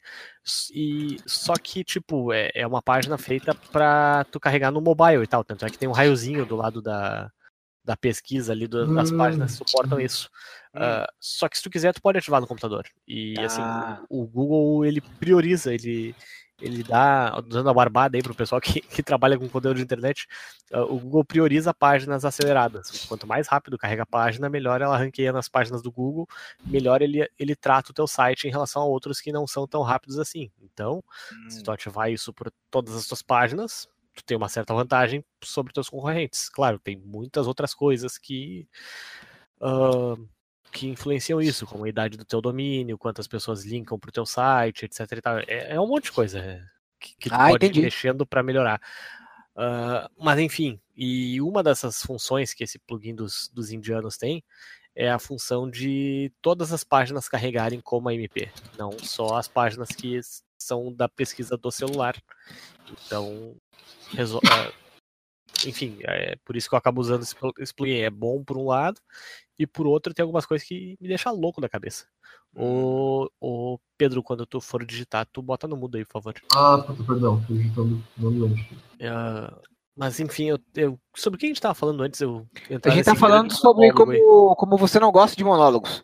e 0.73 1.21
só 1.27 1.57
que 1.57 1.83
tipo 1.83 2.31
é, 2.33 2.49
é 2.55 2.65
uma 2.67 2.81
página 2.81 3.17
feita 3.17 3.57
para 3.71 4.25
tu 4.31 4.39
carregar 4.39 4.71
no 4.71 4.81
mobile 4.81 5.23
e 5.23 5.27
tal, 5.27 5.43
tanto 5.43 5.65
é 5.65 5.71
que 5.71 5.77
tem 5.77 5.89
um 5.89 5.91
raiozinho 5.93 6.45
do 6.45 6.55
lado 6.55 6.81
da, 6.81 7.31
da 7.89 7.97
pesquisa 7.97 8.51
ali 8.51 8.67
do- 8.67 8.93
das 8.93 9.09
Hum. 9.11 9.17
páginas 9.17 9.51
que 9.57 9.57
suportam 9.65 9.99
isso. 9.99 10.29
Ah, 10.75 11.07
só 11.19 11.49
que 11.49 11.57
se 11.57 11.63
tu 11.63 11.71
quiser, 11.71 11.91
tu 11.91 11.99
pode 12.03 12.19
ativar 12.19 12.39
no 12.39 12.45
computador. 12.45 12.85
E 13.07 13.33
assim, 13.39 13.61
Ah. 13.63 13.99
o, 14.07 14.21
o 14.21 14.27
Google 14.27 14.85
ele 14.85 15.01
prioriza, 15.01 15.73
ele, 15.73 16.15
ele 16.61 16.83
dá, 16.83 17.31
dando 17.41 17.67
a 17.67 17.73
barbada 17.73 18.15
aí 18.15 18.21
pro 18.21 18.35
pessoal 18.35 18.61
que, 18.79 18.79
que 18.79 19.01
trabalha 19.01 19.39
com 19.39 19.49
conteúdo 19.49 19.77
de 19.77 19.81
internet, 19.81 20.27
ah, 20.71 20.83
o 20.83 20.99
Google 20.99 21.25
prioriza 21.25 21.73
páginas 21.73 22.23
aceleradas. 22.23 23.05
Quanto 23.07 23.25
mais 23.25 23.47
rápido 23.47 23.75
carrega 23.75 24.03
a 24.03 24.05
página, 24.05 24.47
melhor 24.49 24.79
ela 24.83 24.95
ranqueia 24.95 25.33
nas 25.33 25.49
páginas 25.49 25.81
do 25.81 25.91
Google, 25.91 26.27
melhor 26.63 27.01
ele, 27.01 27.27
ele 27.39 27.55
trata 27.55 27.89
o 27.89 27.93
teu 27.95 28.05
site 28.05 28.47
em 28.47 28.51
relação 28.51 28.83
a 28.83 28.85
outros 28.85 29.19
que 29.19 29.31
não 29.31 29.47
são 29.47 29.65
tão 29.67 29.81
rápidos 29.81 30.19
assim. 30.19 30.51
Então, 30.61 31.03
se 31.49 31.63
tu 31.63 31.71
ativar 31.71 32.11
isso 32.11 32.31
por 32.31 32.51
todas 32.69 32.93
as 32.95 33.07
tuas 33.07 33.23
páginas, 33.23 33.87
tu 34.19 34.25
tem 34.25 34.37
uma 34.37 34.49
certa 34.49 34.73
vantagem 34.73 35.23
sobre 35.43 35.73
teus 35.73 35.89
concorrentes. 35.89 36.49
Claro, 36.49 36.79
tem 36.79 36.97
muitas 36.97 37.47
outras 37.47 37.73
coisas 37.73 38.17
que 38.17 38.67
ah, 39.61 40.15
que 40.71 40.87
influenciam 40.87 41.41
isso, 41.41 41.65
como 41.65 41.85
a 41.85 41.89
idade 41.89 42.17
do 42.17 42.25
teu 42.25 42.41
domínio, 42.41 42.97
quantas 42.97 43.27
pessoas 43.27 43.65
linkam 43.65 43.97
pro 43.99 44.11
teu 44.11 44.25
site, 44.25 44.85
etc. 44.85 45.01
É, 45.47 45.75
é 45.75 45.81
um 45.81 45.87
monte 45.87 46.05
de 46.05 46.11
coisa 46.11 46.39
é, 46.39 46.63
que, 46.99 47.15
que 47.17 47.29
tu 47.29 47.35
Ah, 47.35 47.47
pode 47.49 47.65
entendi. 47.65 47.79
ir 47.79 47.83
mexendo 47.83 48.25
para 48.25 48.43
melhorar. 48.43 48.81
Ah, 49.55 50.09
mas 50.17 50.39
enfim, 50.39 50.79
e 50.95 51.41
uma 51.41 51.63
dessas 51.63 52.01
funções 52.01 52.53
que 52.53 52.63
esse 52.63 52.79
plugin 52.79 53.15
dos, 53.15 53.49
dos 53.53 53.71
indianos 53.71 54.17
tem 54.17 54.43
é 54.95 55.09
a 55.09 55.19
função 55.19 55.69
de 55.69 56.31
todas 56.41 56.73
as 56.73 56.83
páginas 56.83 57.29
carregarem 57.29 57.79
como 57.79 58.09
AMP, 58.09 58.51
não 58.77 58.91
só 58.99 59.35
as 59.37 59.47
páginas 59.47 59.89
que 59.89 60.19
são 60.59 60.93
da 60.93 61.07
pesquisa 61.07 61.57
do 61.57 61.71
celular. 61.71 62.15
Então, 62.91 63.55
resol... 64.11 64.41
É, 64.43 64.71
enfim, 65.67 65.97
é 66.03 66.35
por 66.45 66.55
isso 66.55 66.69
que 66.69 66.75
eu 66.75 66.77
acabo 66.77 67.01
usando 67.01 67.23
esse 67.23 67.73
plugin. 67.73 67.99
É 67.99 68.09
bom 68.09 68.43
por 68.43 68.57
um 68.57 68.67
lado, 68.67 68.99
e 69.57 69.67
por 69.67 69.87
outro 69.87 70.13
tem 70.13 70.23
algumas 70.23 70.45
coisas 70.45 70.65
que 70.67 70.97
me 71.01 71.07
deixam 71.07 71.35
louco 71.35 71.59
da 71.59 71.67
cabeça. 71.67 72.05
O, 72.55 73.29
o 73.39 73.77
Pedro, 73.97 74.23
quando 74.23 74.45
tu 74.45 74.61
for 74.61 74.85
digitar, 74.85 75.27
tu 75.31 75.41
bota 75.41 75.67
no 75.67 75.75
mudo 75.75 75.97
aí, 75.97 76.05
por 76.05 76.13
favor. 76.13 76.35
Ah, 76.55 76.83
perdão, 77.05 77.43
tô 77.45 77.53
digitando 77.53 78.01
no 78.17 78.29
lembro. 78.29 78.59
Uh, 78.95 79.61
mas 79.95 80.19
enfim, 80.19 80.45
eu, 80.45 80.59
eu, 80.75 80.99
sobre 81.15 81.35
o 81.35 81.39
que 81.39 81.45
a 81.45 81.49
gente 81.49 81.61
tava 81.61 81.75
falando 81.75 82.01
antes? 82.01 82.21
Eu 82.21 82.47
a 82.85 82.89
gente 82.89 83.05
tá 83.05 83.15
falando 83.15 83.53
sobre 83.53 83.91
como, 83.91 84.55
como 84.55 84.77
você 84.77 84.99
não 84.99 85.11
gosta 85.11 85.35
de 85.35 85.43
monólogos. 85.43 86.03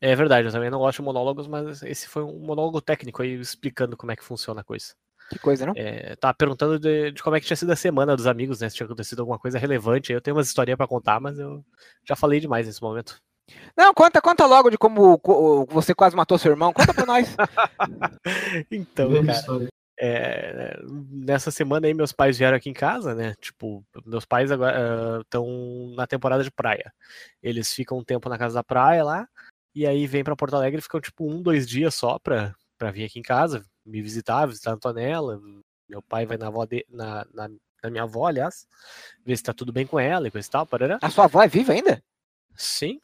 É 0.00 0.14
verdade, 0.14 0.46
eu 0.46 0.52
também 0.52 0.70
não 0.70 0.78
gosto 0.78 0.98
de 0.98 1.04
monólogos, 1.04 1.46
mas 1.46 1.82
esse 1.82 2.08
foi 2.08 2.22
um 2.22 2.38
monólogo 2.38 2.80
técnico 2.80 3.22
aí 3.22 3.34
explicando 3.34 3.96
como 3.96 4.12
é 4.12 4.16
que 4.16 4.24
funciona 4.24 4.60
a 4.60 4.64
coisa. 4.64 4.94
Que 5.30 5.38
coisa, 5.38 5.66
não? 5.66 5.74
É, 5.76 6.16
tava 6.16 6.34
perguntando 6.34 6.78
de, 6.78 7.12
de, 7.12 7.22
como 7.22 7.36
é 7.36 7.40
que 7.40 7.46
tinha 7.46 7.56
sido 7.56 7.70
a 7.70 7.76
semana 7.76 8.16
dos 8.16 8.26
amigos, 8.26 8.60
né? 8.60 8.68
Se 8.68 8.76
tinha 8.76 8.86
acontecido 8.86 9.20
alguma 9.20 9.38
coisa 9.38 9.58
relevante. 9.58 10.12
Eu 10.12 10.20
tenho 10.20 10.36
umas 10.36 10.46
historinhas 10.46 10.78
para 10.78 10.86
contar, 10.86 11.20
mas 11.20 11.38
eu 11.38 11.62
já 12.06 12.16
falei 12.16 12.40
demais 12.40 12.66
nesse 12.66 12.80
momento. 12.80 13.20
Não, 13.76 13.92
conta, 13.92 14.22
conta 14.22 14.46
logo 14.46 14.70
de 14.70 14.78
como 14.78 15.20
você 15.68 15.94
quase 15.94 16.16
matou 16.16 16.38
seu 16.38 16.50
irmão. 16.50 16.72
Conta 16.72 16.94
pra 16.94 17.04
nós. 17.06 17.36
então, 18.70 19.10
cara. 19.24 19.68
É, 20.00 20.78
nessa 21.10 21.50
semana 21.50 21.88
aí 21.88 21.92
meus 21.92 22.12
pais 22.12 22.38
vieram 22.38 22.56
aqui 22.56 22.70
em 22.70 22.74
casa, 22.74 23.14
né? 23.14 23.34
Tipo, 23.40 23.84
meus 24.06 24.24
pais 24.24 24.52
agora 24.52 25.20
estão 25.22 25.44
uh, 25.44 25.94
na 25.96 26.06
temporada 26.06 26.44
de 26.44 26.52
praia. 26.52 26.92
Eles 27.42 27.72
ficam 27.72 27.98
um 27.98 28.04
tempo 28.04 28.28
na 28.28 28.38
casa 28.38 28.54
da 28.54 28.64
praia 28.64 29.02
lá, 29.02 29.28
e 29.78 29.86
aí 29.86 30.08
vêm 30.08 30.24
para 30.24 30.34
Porto 30.34 30.56
Alegre 30.56 30.80
e 30.80 30.82
ficam 30.82 31.00
tipo 31.00 31.24
um, 31.24 31.40
dois 31.40 31.64
dias 31.64 31.94
só 31.94 32.18
pra, 32.18 32.52
pra 32.76 32.90
vir 32.90 33.04
aqui 33.04 33.20
em 33.20 33.22
casa, 33.22 33.64
me 33.86 34.02
visitar, 34.02 34.44
visitar 34.44 34.72
a 34.72 34.74
Antonella. 34.74 35.40
Meu 35.88 36.02
pai 36.02 36.26
vai 36.26 36.36
na, 36.36 36.48
avó 36.48 36.64
de, 36.64 36.84
na, 36.90 37.24
na, 37.32 37.48
na, 37.80 37.88
minha 37.88 38.02
avó, 38.02 38.26
aliás, 38.26 38.66
ver 39.24 39.36
se 39.36 39.44
tá 39.44 39.54
tudo 39.54 39.72
bem 39.72 39.86
com 39.86 40.00
ela 40.00 40.26
e 40.26 40.32
coisa 40.32 40.48
e 40.48 40.50
tal. 40.50 40.66
Parará. 40.66 40.98
A 41.00 41.08
sua 41.08 41.26
avó 41.26 41.40
é 41.40 41.46
viva 41.46 41.74
ainda? 41.74 42.02
Sim. 42.56 43.00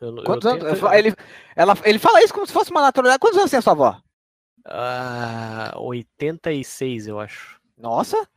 Eu, 0.00 0.12
Quantos 0.24 0.44
eu 0.44 0.56
anos? 0.56 0.80
Tenho... 0.80 0.92
Ele, 0.92 1.14
ela, 1.54 1.78
ele 1.84 2.00
fala 2.00 2.20
isso 2.20 2.34
como 2.34 2.48
se 2.48 2.52
fosse 2.52 2.72
uma 2.72 2.82
naturalidade. 2.82 3.20
Quantos 3.20 3.38
anos 3.38 3.50
tem 3.52 3.58
a 3.58 3.62
sua 3.62 3.74
avó? 3.74 4.02
Uh, 4.66 5.80
86, 5.82 7.06
eu 7.06 7.20
acho. 7.20 7.60
Nossa! 7.76 8.28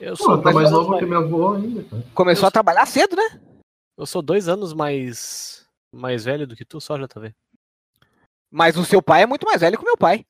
Eu 0.00 0.16
sou 0.16 0.38
Pô, 0.38 0.38
tá 0.38 0.50
mais 0.50 0.70
novo 0.70 0.88
mais... 0.88 1.00
que 1.00 1.06
minha 1.06 1.18
avó 1.18 1.56
ainda, 1.56 1.84
cara. 1.84 2.02
Começou 2.14 2.44
eu 2.44 2.48
a 2.48 2.52
trabalhar 2.52 2.86
cedo, 2.86 3.16
né? 3.16 3.38
Eu 3.98 4.06
sou 4.06 4.22
dois 4.22 4.48
anos 4.48 4.72
mais 4.72 5.65
mais 5.96 6.24
velho 6.24 6.46
do 6.46 6.54
que 6.54 6.64
tu, 6.64 6.80
só 6.80 6.98
já 6.98 7.08
tá 7.08 7.20
vendo. 7.20 7.34
Mas 8.50 8.76
o 8.76 8.84
seu 8.84 9.02
pai 9.02 9.22
é 9.22 9.26
muito 9.26 9.46
mais 9.46 9.60
velho 9.60 9.76
que 9.76 9.82
o 9.82 9.86
meu 9.86 9.96
pai. 9.96 10.24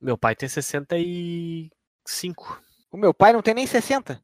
Meu 0.00 0.18
pai 0.18 0.36
tem 0.36 0.48
65. 0.48 2.62
O 2.90 2.96
meu 2.96 3.14
pai 3.14 3.32
não 3.32 3.42
tem 3.42 3.54
nem 3.54 3.66
60. 3.66 4.22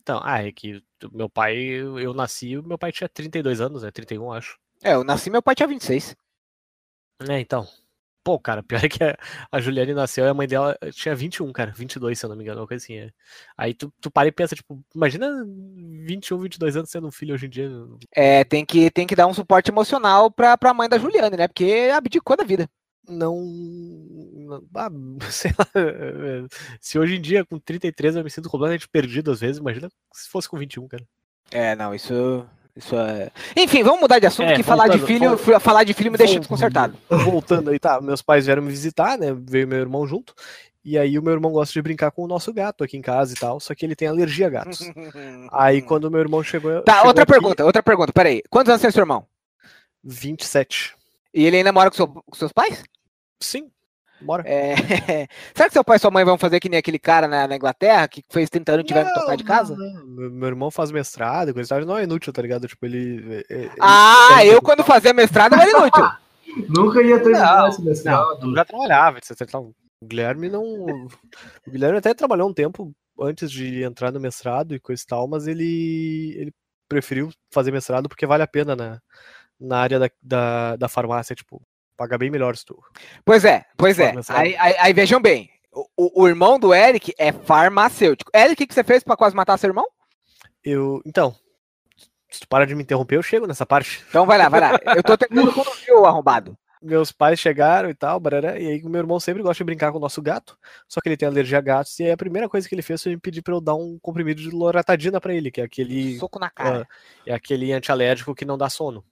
Então, 0.00 0.20
ah, 0.22 0.42
é 0.42 0.52
que 0.52 0.82
meu 1.12 1.28
pai, 1.28 1.56
eu 1.58 2.14
nasci, 2.14 2.56
meu 2.62 2.78
pai 2.78 2.92
tinha 2.92 3.08
32 3.08 3.60
anos, 3.60 3.82
né? 3.82 3.90
31, 3.90 4.32
acho. 4.32 4.58
É, 4.82 4.94
eu 4.94 5.04
nasci, 5.04 5.28
meu 5.28 5.42
pai 5.42 5.54
tinha 5.54 5.66
26. 5.66 6.16
É, 7.28 7.40
então. 7.40 7.66
Pô, 8.28 8.38
cara, 8.38 8.62
pior 8.62 8.84
é 8.84 8.90
que 8.90 8.98
a, 9.50 9.58
Juliane 9.58 9.94
nasceu 9.94 10.26
e 10.26 10.28
a 10.28 10.34
mãe 10.34 10.46
dela 10.46 10.76
tinha 10.92 11.14
21, 11.14 11.50
cara. 11.50 11.72
22, 11.74 12.18
se 12.18 12.26
eu 12.26 12.28
não 12.28 12.36
me 12.36 12.42
engano, 12.44 12.60
uma 12.60 12.66
coisa 12.66 12.84
assim. 12.84 12.98
É. 12.98 13.10
Aí 13.56 13.72
tu, 13.72 13.90
tu 14.02 14.10
para 14.10 14.28
e 14.28 14.32
pensa, 14.32 14.54
tipo, 14.54 14.84
imagina 14.94 15.46
21, 16.04 16.38
22 16.38 16.76
anos 16.76 16.90
sendo 16.90 17.06
um 17.08 17.10
filho 17.10 17.34
hoje 17.34 17.46
em 17.46 17.48
dia. 17.48 17.70
É, 18.14 18.44
tem 18.44 18.66
que, 18.66 18.90
tem 18.90 19.06
que 19.06 19.16
dar 19.16 19.26
um 19.26 19.32
suporte 19.32 19.70
emocional 19.70 20.30
pra, 20.30 20.58
pra 20.58 20.74
mãe 20.74 20.90
da 20.90 20.98
Juliane, 20.98 21.38
né? 21.38 21.48
Porque 21.48 21.88
abdicou 21.90 22.36
da 22.36 22.44
vida. 22.44 22.68
Não. 23.08 24.62
Ah, 24.76 24.90
sei 25.32 25.52
lá. 25.58 25.66
Se 26.78 26.98
hoje 26.98 27.16
em 27.16 27.22
dia, 27.22 27.46
com 27.46 27.58
33, 27.58 28.16
eu 28.16 28.24
me 28.24 28.30
sinto 28.30 28.50
completamente 28.50 28.86
perdido 28.90 29.30
às 29.30 29.40
vezes, 29.40 29.56
imagina 29.56 29.88
se 30.12 30.28
fosse 30.28 30.46
com 30.46 30.58
21, 30.58 30.86
cara. 30.86 31.08
É, 31.50 31.74
não, 31.74 31.94
isso. 31.94 32.46
Isso 32.78 32.94
é... 32.96 33.30
Enfim, 33.56 33.82
vamos 33.82 34.00
mudar 34.00 34.20
de 34.20 34.26
assunto, 34.26 34.50
é, 34.50 34.54
que 34.54 34.62
falar 34.62 34.86
de 34.86 35.00
filho, 35.00 35.30
voltando, 35.30 35.60
falar 35.60 35.82
de 35.82 35.92
filho 35.92 36.12
me 36.12 36.16
deixa 36.16 36.38
desconcertado. 36.38 36.96
Voltando 37.10 37.70
aí, 37.70 37.78
tá, 37.78 38.00
meus 38.00 38.22
pais 38.22 38.46
vieram 38.46 38.62
me 38.62 38.70
visitar, 38.70 39.18
né, 39.18 39.36
veio 39.36 39.66
meu 39.66 39.80
irmão 39.80 40.06
junto, 40.06 40.32
e 40.84 40.96
aí 40.96 41.18
o 41.18 41.22
meu 41.22 41.32
irmão 41.32 41.50
gosta 41.50 41.72
de 41.72 41.82
brincar 41.82 42.12
com 42.12 42.22
o 42.22 42.28
nosso 42.28 42.52
gato 42.52 42.84
aqui 42.84 42.96
em 42.96 43.02
casa 43.02 43.34
e 43.34 43.36
tal, 43.36 43.58
só 43.58 43.74
que 43.74 43.84
ele 43.84 43.96
tem 43.96 44.06
alergia 44.06 44.46
a 44.46 44.50
gatos. 44.50 44.80
aí 45.50 45.82
quando 45.82 46.04
o 46.04 46.10
meu 46.10 46.20
irmão 46.20 46.40
chegou... 46.40 46.80
Tá, 46.82 46.94
chegou 46.94 47.08
outra 47.08 47.24
aqui... 47.24 47.32
pergunta, 47.32 47.64
outra 47.64 47.82
pergunta, 47.82 48.12
peraí, 48.12 48.42
quantos 48.48 48.70
anos 48.70 48.80
tem 48.80 48.90
seu 48.92 49.02
irmão? 49.02 49.26
27. 50.04 50.94
E 51.34 51.44
ele 51.44 51.56
ainda 51.56 51.72
mora 51.72 51.90
com, 51.90 51.96
seu, 51.96 52.06
com 52.06 52.36
seus 52.36 52.52
pais? 52.52 52.84
Sim, 53.40 53.68
Bora. 54.20 54.42
É... 54.46 54.74
Será 55.54 55.68
que 55.68 55.72
seu 55.72 55.84
pai 55.84 55.96
e 55.96 56.00
sua 56.00 56.10
mãe 56.10 56.24
vão 56.24 56.38
fazer 56.38 56.60
que 56.60 56.68
nem 56.68 56.78
aquele 56.78 56.98
cara 56.98 57.28
na, 57.28 57.46
na 57.46 57.56
Inglaterra 57.56 58.08
que 58.08 58.22
fez 58.28 58.50
30 58.50 58.72
anos 58.72 58.84
e 58.84 58.86
tiveram 58.86 59.08
que 59.12 59.20
tocar 59.20 59.36
de 59.36 59.44
casa? 59.44 59.76
Não, 59.76 60.06
meu, 60.06 60.30
meu, 60.30 60.48
irmão 60.48 60.70
faz 60.70 60.90
mestrado, 60.90 61.54
coisa 61.54 61.80
não 61.84 61.96
é 61.96 62.04
inútil, 62.04 62.32
tá 62.32 62.42
ligado? 62.42 62.66
Tipo, 62.66 62.86
ele. 62.86 63.44
ele 63.48 63.70
ah, 63.80 64.38
ele... 64.40 64.54
eu 64.54 64.62
quando 64.62 64.82
fazia 64.82 65.12
mestrado 65.12 65.54
era 65.54 65.68
inútil. 65.68 66.04
Nunca 66.68 67.02
ia 67.02 67.18
terminar 67.20 67.68
esse 67.68 67.82
mestrado. 67.82 68.40
Não, 68.40 68.54
já 68.54 68.64
trabalhava, 68.64 69.18
etc. 69.18 69.54
O 69.54 69.74
Guilherme 70.02 70.48
não. 70.48 70.62
O 70.64 71.70
Guilherme 71.70 71.98
até 71.98 72.14
trabalhou 72.14 72.48
um 72.48 72.54
tempo 72.54 72.92
antes 73.20 73.50
de 73.50 73.82
entrar 73.82 74.12
no 74.12 74.20
mestrado 74.20 74.74
e 74.74 74.80
coisa 74.80 75.02
e 75.02 75.06
tal, 75.06 75.28
mas 75.28 75.46
ele, 75.46 76.34
ele 76.36 76.52
preferiu 76.88 77.30
fazer 77.52 77.72
mestrado 77.72 78.08
porque 78.08 78.26
vale 78.26 78.42
a 78.42 78.46
pena 78.46 78.74
na, 78.74 79.00
na 79.60 79.78
área 79.78 79.98
da, 79.98 80.10
da, 80.22 80.76
da 80.76 80.88
farmácia, 80.88 81.34
tipo, 81.34 81.60
paga 81.98 82.16
bem 82.16 82.30
melhor 82.30 82.56
se 82.56 82.64
tu. 82.64 82.80
Pois 83.24 83.44
é, 83.44 83.64
pois 83.76 83.98
é. 83.98 84.14
Aí, 84.28 84.56
aí, 84.56 84.74
aí, 84.78 84.92
vejam 84.92 85.20
bem, 85.20 85.50
o, 85.96 86.22
o, 86.22 86.28
irmão 86.28 86.58
do 86.58 86.72
Eric 86.72 87.12
é 87.18 87.32
farmacêutico. 87.32 88.30
Eric, 88.34 88.62
o 88.62 88.66
que 88.68 88.72
você 88.72 88.84
fez 88.84 89.02
para 89.02 89.16
quase 89.16 89.34
matar 89.34 89.58
seu 89.58 89.68
irmão? 89.68 89.84
Eu, 90.64 91.02
então, 91.04 91.34
se 92.30 92.40
tu 92.40 92.48
para 92.48 92.66
de 92.66 92.74
me 92.74 92.84
interromper, 92.84 93.16
eu 93.16 93.22
chego 93.22 93.48
nessa 93.48 93.66
parte. 93.66 94.04
Então 94.08 94.24
vai 94.24 94.38
lá, 94.38 94.48
vai 94.48 94.60
lá. 94.60 94.78
Eu 94.96 95.02
tô 95.02 95.18
tentando 95.18 95.50
conduzir 95.52 95.92
o 95.92 96.06
arrombado. 96.06 96.56
Meus 96.80 97.10
pais 97.10 97.40
chegaram 97.40 97.90
e 97.90 97.94
tal, 97.94 98.20
barará, 98.20 98.56
e 98.56 98.64
aí 98.68 98.82
o 98.84 98.88
meu 98.88 99.00
irmão 99.00 99.18
sempre 99.18 99.42
gosta 99.42 99.58
de 99.58 99.64
brincar 99.64 99.90
com 99.90 99.98
o 99.98 100.00
nosso 100.00 100.22
gato, 100.22 100.56
só 100.86 101.00
que 101.00 101.08
ele 101.08 101.16
tem 101.16 101.26
alergia 101.26 101.58
a 101.58 101.60
gatos, 101.60 101.98
e 101.98 102.04
aí 102.04 102.12
a 102.12 102.16
primeira 102.16 102.48
coisa 102.48 102.68
que 102.68 102.74
ele 102.74 102.82
fez 102.82 103.02
foi 103.02 103.16
me 103.16 103.20
pedir 103.20 103.42
pra 103.42 103.52
eu 103.52 103.60
dar 103.60 103.74
um 103.74 103.98
comprimido 104.00 104.40
de 104.40 104.48
loratadina 104.50 105.20
para 105.20 105.34
ele, 105.34 105.50
que 105.50 105.60
é 105.60 105.64
aquele... 105.64 106.16
Soco 106.20 106.38
na 106.38 106.48
cara. 106.48 106.86
É, 107.26 107.32
é 107.32 107.34
aquele 107.34 107.72
antialérgico 107.72 108.32
que 108.32 108.44
não 108.44 108.56
dá 108.56 108.70
sono, 108.70 109.04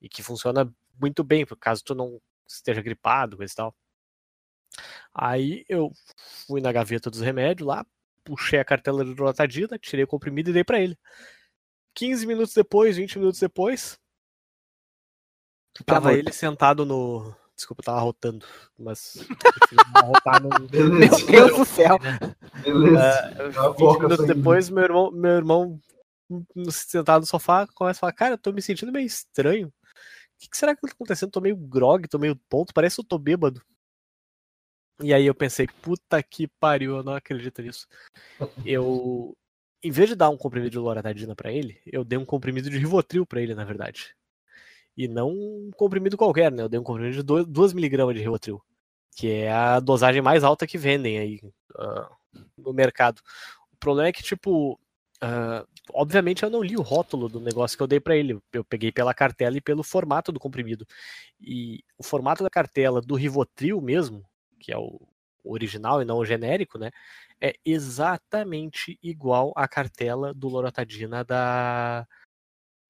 e 0.00 0.08
que 0.08 0.22
funciona 0.22 0.72
muito 1.00 1.22
bem, 1.24 1.44
por 1.46 1.56
caso 1.56 1.82
tu 1.84 1.94
não 1.94 2.20
esteja 2.46 2.82
gripado, 2.82 3.36
coisa 3.36 3.52
e 3.52 3.56
tal. 3.56 3.74
Aí 5.14 5.64
eu 5.68 5.92
fui 6.46 6.60
na 6.60 6.72
gaveta 6.72 7.10
dos 7.10 7.20
remédios 7.20 7.66
lá, 7.66 7.84
puxei 8.24 8.58
a 8.58 8.64
cartela 8.64 9.04
de 9.04 9.14
Lotadina, 9.14 9.78
tirei 9.78 10.04
o 10.04 10.08
comprimido 10.08 10.50
e 10.50 10.52
dei 10.52 10.64
para 10.64 10.80
ele. 10.80 10.98
15 11.94 12.26
minutos 12.26 12.54
depois, 12.54 12.96
20 12.96 13.18
minutos 13.18 13.40
depois, 13.40 13.98
tava 15.84 16.12
ele 16.14 16.32
sentado 16.32 16.84
no. 16.84 17.34
Desculpa, 17.54 17.80
eu 17.80 17.84
tava 17.84 18.00
rotando, 18.00 18.46
mas. 18.78 19.26
rotar 20.04 20.42
no... 20.42 20.48
Meu 20.48 21.26
Deus 21.26 21.56
do 21.56 21.64
céu! 21.64 21.98
Beleza. 22.62 23.70
Uh, 23.70 23.92
20 23.92 24.00
minutos 24.00 24.26
depois, 24.26 24.70
meu 24.70 24.84
irmão, 24.84 25.10
meu 25.10 25.30
irmão 25.32 25.80
sentado 26.70 27.20
no 27.20 27.26
sofá 27.26 27.66
começa 27.74 27.98
a 27.98 28.00
falar: 28.00 28.12
Cara, 28.12 28.34
eu 28.34 28.38
tô 28.38 28.52
me 28.52 28.62
sentindo 28.62 28.90
meio 28.90 29.06
estranho 29.06 29.72
que, 30.42 30.48
que 30.50 30.56
será 30.56 30.74
que 30.74 30.82
tá 30.82 30.88
acontecendo? 30.92 31.30
Tô 31.30 31.40
meio 31.40 31.56
grog, 31.56 32.08
tô 32.08 32.18
meio 32.18 32.36
ponto, 32.48 32.74
parece 32.74 32.96
que 32.96 33.00
eu 33.02 33.06
tô 33.06 33.18
bêbado. 33.18 33.62
E 35.00 35.14
aí 35.14 35.26
eu 35.26 35.34
pensei, 35.34 35.66
puta 35.80 36.22
que 36.22 36.48
pariu, 36.48 36.96
eu 36.96 37.02
não 37.02 37.14
acredito 37.14 37.62
nisso. 37.62 37.86
Eu, 38.64 39.36
em 39.82 39.90
vez 39.90 40.08
de 40.08 40.16
dar 40.16 40.30
um 40.30 40.36
comprimido 40.36 40.70
de 40.70 40.78
loratadina 40.78 41.34
para 41.34 41.52
ele, 41.52 41.80
eu 41.86 42.04
dei 42.04 42.18
um 42.18 42.24
comprimido 42.24 42.68
de 42.68 42.78
Rivotril 42.78 43.26
para 43.26 43.40
ele, 43.40 43.54
na 43.54 43.64
verdade. 43.64 44.14
E 44.96 45.08
não 45.08 45.30
um 45.30 45.70
comprimido 45.76 46.16
qualquer, 46.16 46.52
né? 46.52 46.62
Eu 46.62 46.68
dei 46.68 46.78
um 46.78 46.84
comprimido 46.84 47.22
de 47.22 47.24
2mg 47.24 48.14
de 48.14 48.20
Rivotril, 48.20 48.62
que 49.16 49.28
é 49.30 49.52
a 49.52 49.80
dosagem 49.80 50.22
mais 50.22 50.44
alta 50.44 50.66
que 50.66 50.78
vendem 50.78 51.18
aí 51.18 51.40
uh, 51.76 52.40
no 52.56 52.72
mercado. 52.72 53.20
O 53.72 53.76
problema 53.76 54.08
é 54.08 54.12
que, 54.12 54.22
tipo, 54.22 54.74
uh, 55.22 55.66
obviamente 55.90 56.42
eu 56.42 56.50
não 56.50 56.62
li 56.62 56.76
o 56.76 56.82
rótulo 56.82 57.28
do 57.28 57.40
negócio 57.40 57.76
que 57.76 57.82
eu 57.82 57.86
dei 57.86 58.00
para 58.00 58.16
ele. 58.16 58.38
Eu 58.52 58.64
peguei 58.64 58.92
pela 58.92 59.14
cartela 59.14 59.56
e 59.56 59.60
pelo 59.60 59.82
formato 59.82 60.32
do 60.32 60.40
comprimido. 60.40 60.86
E 61.40 61.84
o 61.98 62.02
formato 62.02 62.42
da 62.42 62.50
cartela 62.50 63.00
do 63.00 63.14
Rivotril 63.14 63.80
mesmo, 63.80 64.24
que 64.60 64.72
é 64.72 64.78
o 64.78 65.00
original 65.44 66.00
e 66.00 66.04
não 66.04 66.18
o 66.18 66.24
genérico, 66.24 66.78
né? 66.78 66.90
É 67.40 67.54
exatamente 67.64 68.98
igual 69.02 69.52
à 69.56 69.66
cartela 69.66 70.32
do 70.32 70.48
Loratadina 70.48 71.24
da. 71.24 72.06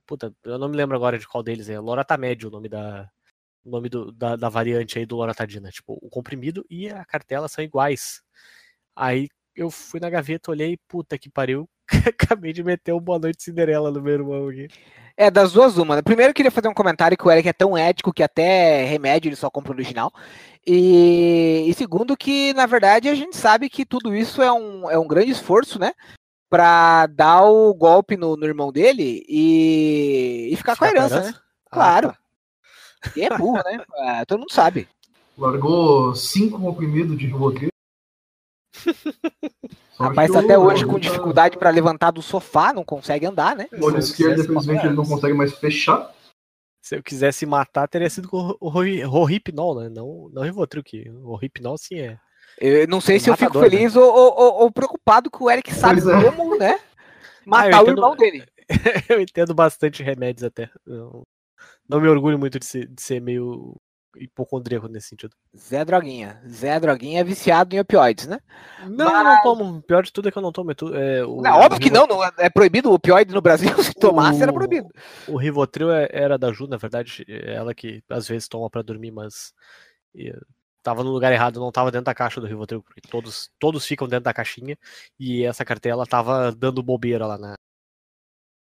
Puta, 0.06 0.34
eu 0.44 0.58
não 0.58 0.68
me 0.68 0.76
lembro 0.76 0.96
agora 0.96 1.18
de 1.18 1.26
qual 1.26 1.42
deles 1.42 1.68
é. 1.68 1.78
Loratamed, 1.80 2.46
o 2.46 2.50
nome 2.50 2.68
da. 2.68 3.10
O 3.64 3.70
nome 3.70 3.88
do, 3.88 4.12
da, 4.12 4.36
da 4.36 4.48
variante 4.48 4.98
aí 4.98 5.06
do 5.06 5.16
Loratadina. 5.16 5.70
Tipo, 5.70 5.98
o 6.02 6.10
comprimido 6.10 6.66
e 6.68 6.88
a 6.90 7.04
cartela 7.04 7.48
são 7.48 7.64
iguais. 7.64 8.22
Aí 8.96 9.28
eu 9.54 9.70
fui 9.70 10.00
na 10.00 10.10
gaveta, 10.10 10.50
olhei, 10.50 10.78
puta 10.88 11.18
que 11.18 11.28
pariu, 11.30 11.68
acabei 12.06 12.52
de 12.52 12.62
meter 12.62 12.92
um 12.92 13.00
Boa 13.00 13.18
Noite 13.18 13.42
Cinderela 13.42 13.90
no 13.90 14.00
meu 14.00 14.14
irmão 14.14 14.48
aqui. 14.48 14.68
É, 15.16 15.30
das 15.30 15.52
duas 15.52 15.76
uma. 15.76 15.96
né? 15.96 16.02
Primeiro 16.02 16.30
eu 16.30 16.34
queria 16.34 16.50
fazer 16.50 16.68
um 16.68 16.74
comentário 16.74 17.16
que 17.16 17.26
o 17.26 17.30
Eric 17.30 17.48
é 17.48 17.52
tão 17.52 17.76
ético 17.76 18.12
que 18.12 18.22
até 18.22 18.84
remédio 18.84 19.28
ele 19.28 19.36
só 19.36 19.50
compra 19.50 19.72
o 19.72 19.74
original. 19.74 20.10
E, 20.66 21.66
e 21.68 21.74
segundo 21.74 22.16
que, 22.16 22.54
na 22.54 22.66
verdade, 22.66 23.08
a 23.08 23.14
gente 23.14 23.36
sabe 23.36 23.68
que 23.68 23.84
tudo 23.84 24.14
isso 24.14 24.40
é 24.40 24.50
um, 24.50 24.90
é 24.90 24.98
um 24.98 25.06
grande 25.06 25.30
esforço, 25.30 25.78
né? 25.78 25.92
Pra 26.48 27.06
dar 27.06 27.42
o 27.44 27.74
golpe 27.74 28.16
no, 28.16 28.36
no 28.36 28.46
irmão 28.46 28.72
dele 28.72 29.22
e, 29.28 30.48
e 30.50 30.56
ficar 30.56 30.76
com 30.76 30.84
a 30.84 30.88
herança, 30.88 31.20
né? 31.20 31.34
Ah, 31.34 31.42
Claro. 31.70 32.08
tá. 32.08 32.18
E 33.16 33.22
é 33.22 33.36
burro, 33.36 33.60
né? 33.64 33.84
É, 34.20 34.24
todo 34.24 34.40
mundo 34.40 34.52
sabe. 34.52 34.88
Largou 35.36 36.14
cinco 36.14 36.58
comprimidos 36.60 37.18
de 37.18 37.26
Rivotril. 37.26 37.70
Rapaz 39.98 40.30
tá 40.30 40.40
até 40.40 40.58
o- 40.58 40.62
hoje 40.62 40.84
com 40.86 40.98
dificuldade 40.98 41.56
pra 41.58 41.70
levantar 41.70 42.10
do 42.10 42.22
sofá, 42.22 42.72
não 42.72 42.84
consegue 42.84 43.26
andar, 43.26 43.54
né? 43.56 43.66
O 43.72 43.84
olho 43.84 43.98
esquerdo, 43.98 44.30
quisesse 44.36 44.50
infelizmente, 44.50 44.86
ele 44.86 44.94
não 44.94 45.04
consegue 45.04 45.34
mais 45.34 45.52
fechar. 45.52 46.12
Se 46.84 46.96
eu 46.96 47.02
quisesse 47.02 47.46
matar, 47.46 47.86
teria 47.86 48.10
sido 48.10 48.28
com 48.28 48.56
o 48.60 48.68
Ro- 48.68 49.06
Rohypnol, 49.08 49.80
né? 49.80 49.88
Não, 49.88 50.28
não 50.32 50.42
Rivotril, 50.42 50.82
que 50.82 51.08
o 51.10 51.36
Rohypnol 51.36 51.78
sim 51.78 51.98
é. 52.00 52.18
Eu 52.60 52.86
não 52.88 53.00
sei 53.00 53.16
É 53.16 53.18
se 53.18 53.30
eu 53.30 53.36
fico 53.36 53.58
né? 53.58 53.68
feliz 53.70 53.94
ou, 53.96 54.02
ou- 54.04 54.34
ou- 54.36 54.54
ou 54.64 54.72
preocupado 54.72 55.30
que 55.30 55.42
o 55.42 55.48
Eric 55.50 55.72
sabe 55.72 56.00
é. 56.00 56.30
como, 56.32 56.56
né? 56.58 56.78
Ah, 57.44 57.48
Matar 57.66 57.80
o 57.80 57.82
entendo- 57.82 57.98
irmão 57.98 58.16
dele. 58.16 58.46
Eu 59.10 59.20
entendo 59.20 59.52
bastante 59.52 60.00
remédios 60.00 60.44
até. 60.44 60.70
Eu 60.86 61.22
não 61.88 62.00
me 62.00 62.06
orgulho 62.08 62.38
muito 62.38 62.56
de 62.58 62.64
ser, 62.64 62.86
de 62.86 63.02
ser 63.02 63.20
meio 63.20 63.74
hipocondríaco 64.16 64.88
nesse 64.88 65.08
sentido. 65.08 65.34
Zé 65.56 65.84
Droguinha. 65.84 66.42
Zé 66.48 66.78
Droguinha 66.78 67.20
é 67.20 67.24
viciado 67.24 67.74
em 67.74 67.80
opioides, 67.80 68.26
né? 68.26 68.38
Não, 68.88 69.06
eu 69.16 69.24
não 69.24 69.42
tomo. 69.42 69.76
O 69.78 69.82
pior 69.82 70.02
de 70.02 70.12
tudo 70.12 70.28
é 70.28 70.32
que 70.32 70.38
eu 70.38 70.42
não 70.42 70.52
tomo. 70.52 70.70
é 70.70 70.74
é, 71.18 71.24
o, 71.24 71.40
Não, 71.40 71.58
óbvio 71.58 71.80
que 71.80 71.88
o 71.88 71.92
não, 71.92 72.06
não 72.06 72.22
é 72.38 72.48
proibido 72.50 72.90
o 72.90 72.94
opioide 72.94 73.32
no 73.34 73.40
Brasil. 73.40 73.70
Se 73.82 73.94
tomasse, 73.94 74.42
era 74.42 74.50
O- 74.50 74.54
proibido. 74.54 74.88
O 75.28 75.36
Rivotril 75.36 75.90
é- 75.92 76.08
era 76.10 76.36
da 76.38 76.52
Ju, 76.52 76.66
na 76.66 76.76
verdade. 76.76 77.24
é 77.28 77.54
Ela 77.54 77.74
que 77.74 78.02
às 78.08 78.26
vezes 78.28 78.48
toma 78.48 78.68
pra 78.70 78.82
dormir, 78.82 79.10
mas. 79.10 79.52
Tava 80.82 81.04
no 81.04 81.10
lugar 81.10 81.32
errado, 81.32 81.60
não 81.60 81.70
tava 81.70 81.92
dentro 81.92 82.06
da 82.06 82.14
caixa 82.14 82.40
do 82.40 82.46
Rivotril, 82.46 82.82
porque 82.82 83.00
todos, 83.08 83.48
todos 83.58 83.86
ficam 83.86 84.08
dentro 84.08 84.24
da 84.24 84.34
caixinha. 84.34 84.76
E 85.18 85.44
essa 85.44 85.64
cartela 85.64 86.04
tava 86.04 86.50
dando 86.50 86.82
bobeira 86.82 87.24
lá 87.24 87.38
na, 87.38 87.54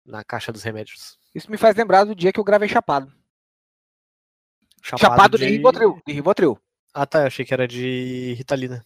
na 0.05 0.25
caixa 0.25 0.51
dos 0.53 0.63
remédios. 0.65 1.17
Isso 1.35 1.51
me 1.51 1.57
faz 1.57 1.77
lembrar 1.77 2.03
do 2.05 2.15
dia 2.17 2.33
que 2.33 2.41
eu 2.41 2.45
gravei 2.45 2.69
Chapado. 2.69 3.13
Chapado, 4.83 5.39
de... 5.39 5.45
Rivotril. 5.47 6.01
De 6.07 6.13
Rivotril. 6.13 6.59
Ah 6.95 7.07
tá, 7.07 7.21
eu 7.21 7.27
achei 7.27 7.45
que 7.45 7.53
era 7.55 7.69
de 7.69 8.35
Ritalina. 8.37 8.85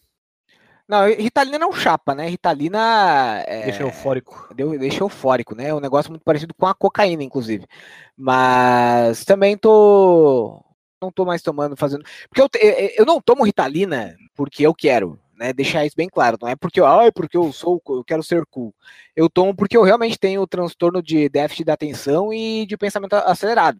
Não, 0.89 1.07
Ritalina 1.07 1.59
não 1.59 1.73
chapa, 1.73 2.15
né? 2.15 2.29
Ritalina 2.29 3.43
é, 3.47 3.63
Deixa 3.65 3.83
eufórico. 3.83 4.49
deu- 4.55 4.79
deixa 4.79 5.03
eufórico, 5.03 5.55
né? 5.55 5.69
É 5.69 5.75
um 5.75 5.81
negócio 5.81 6.11
muito 6.11 6.25
parecido 6.25 6.53
com 6.53 6.67
a 6.67 6.75
cocaína, 6.75 7.23
inclusive. 7.23 7.67
Mas 8.17 9.25
também 9.25 9.57
tô. 9.57 10.63
Não 11.01 11.11
tô 11.11 11.25
mais 11.25 11.41
tomando, 11.43 11.77
fazendo. 11.77 12.05
Porque 12.29 12.41
eu, 12.43 12.49
te- 12.49 12.95
eu- 12.97 13.07
não 13.07 13.21
tomo 13.21 13.45
Ritalina 13.45 14.15
porque 14.35 14.67
eu 14.67 14.75
quero, 14.75 15.19
né? 15.37 15.53
Deixar 15.53 15.87
isso 15.87 15.97
bem 15.97 16.09
claro. 16.09 16.37
Não 16.41 16.49
é 16.49 16.55
porque 16.57 16.81
eu, 16.81 16.87
ah, 16.87 17.05
é 17.07 17.11
porque 17.11 17.37
eu 17.37 17.53
sou, 17.53 17.81
eu 17.89 18.05
quero 18.05 18.23
ser 18.23 18.45
cool. 18.51 18.75
Eu 19.17 19.31
tomo 19.31 19.55
porque 19.55 19.77
eu 19.77 19.83
realmente 19.83 20.19
tenho 20.19 20.47
transtorno 20.47 21.03
de 21.03 21.29
déficit 21.29 21.65
da 21.65 21.73
atenção 21.75 22.33
e 22.33 22.67
de 22.67 22.77
pensamento 22.77 23.15
acelerado. 23.15 23.79